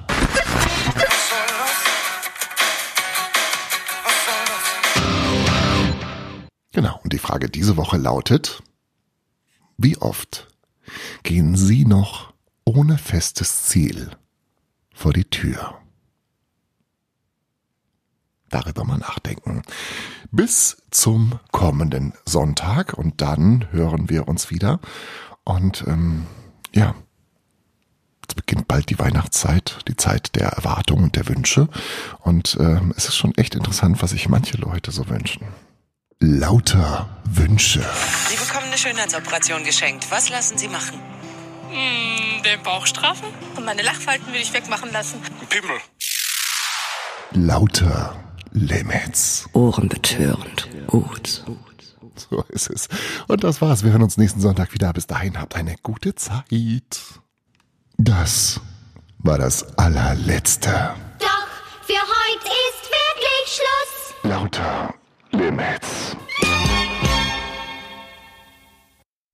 Genau, 6.72 7.00
und 7.04 7.14
die 7.14 7.20
Frage 7.20 7.50
diese 7.50 7.78
Woche 7.78 7.98
lautet, 7.98 8.64
wie 9.78 9.98
oft 9.98 10.48
gehen 11.24 11.56
Sie 11.56 11.86
noch 11.86 12.34
ohne 12.64 12.98
festes 12.98 13.64
Ziel 13.66 14.12
vor 14.94 15.14
die 15.14 15.26
Tür? 15.26 15.76
Darüber 18.50 18.84
mal 18.84 18.98
nachdenken. 18.98 19.62
Bis 20.32 20.82
zum 20.90 21.40
kommenden 21.52 22.14
Sonntag 22.26 22.94
und 22.94 23.22
dann 23.22 23.72
hören 23.72 24.10
wir 24.10 24.28
uns 24.28 24.50
wieder. 24.50 24.80
Und 25.44 25.84
ähm, 25.88 26.26
ja, 26.74 26.96
Jetzt 28.30 28.36
beginnt 28.36 28.68
bald 28.68 28.92
die 28.92 29.00
Weihnachtszeit, 29.00 29.80
die 29.88 29.96
Zeit 29.96 30.36
der 30.36 30.50
Erwartungen 30.50 31.06
und 31.06 31.16
der 31.16 31.28
Wünsche. 31.28 31.68
Und 32.20 32.58
ähm, 32.60 32.94
es 32.96 33.06
ist 33.08 33.18
schon 33.18 33.36
echt 33.40 33.56
interessant, 33.56 34.04
was 34.04 34.12
sich 34.12 34.30
manche 34.30 34.56
Leute 34.58 34.92
so 34.92 35.10
wünschen. 35.10 35.48
Lauter 36.20 37.10
Wünsche. 37.24 37.84
Sie 38.28 38.36
bekommen 38.36 38.68
eine 38.68 38.78
Schönheitsoperation 38.78 39.64
geschenkt. 39.64 40.12
Was 40.12 40.30
lassen 40.30 40.60
Sie 40.60 40.68
machen? 40.68 41.00
Hm, 41.72 42.44
den 42.44 42.62
Bauch 42.62 42.86
straffen 42.86 43.30
und 43.56 43.66
meine 43.66 43.82
Lachfalten 43.82 44.32
will 44.32 44.42
ich 44.42 44.54
wegmachen 44.54 44.92
lassen. 44.92 45.20
Pimmel. 45.50 45.80
Lauter 47.32 48.16
Limits. 48.52 49.48
Ohrenbetörend. 49.54 50.68
Gut. 50.86 51.44
So 52.30 52.44
ist 52.50 52.70
es. 52.70 52.88
Und 53.28 53.44
das 53.44 53.62
war's. 53.62 53.84
Wir 53.84 53.92
hören 53.92 54.04
uns 54.04 54.18
nächsten 54.18 54.42
Sonntag 54.42 54.74
wieder. 54.74 54.92
Bis 54.94 55.08
dahin 55.08 55.40
habt 55.40 55.56
eine 55.56 55.76
gute 55.82 56.16
Zeit. 56.16 57.02
Das 57.98 58.60
war 59.20 59.38
das 59.38 59.78
allerletzte. 59.78 60.96
Doch 61.20 61.48
für 61.82 61.94
heute 61.94 62.48
ist 62.70 62.90
wirklich 62.90 63.56
Schluss. 63.56 64.32
Lauter 64.32 64.94
Limits. 65.32 66.16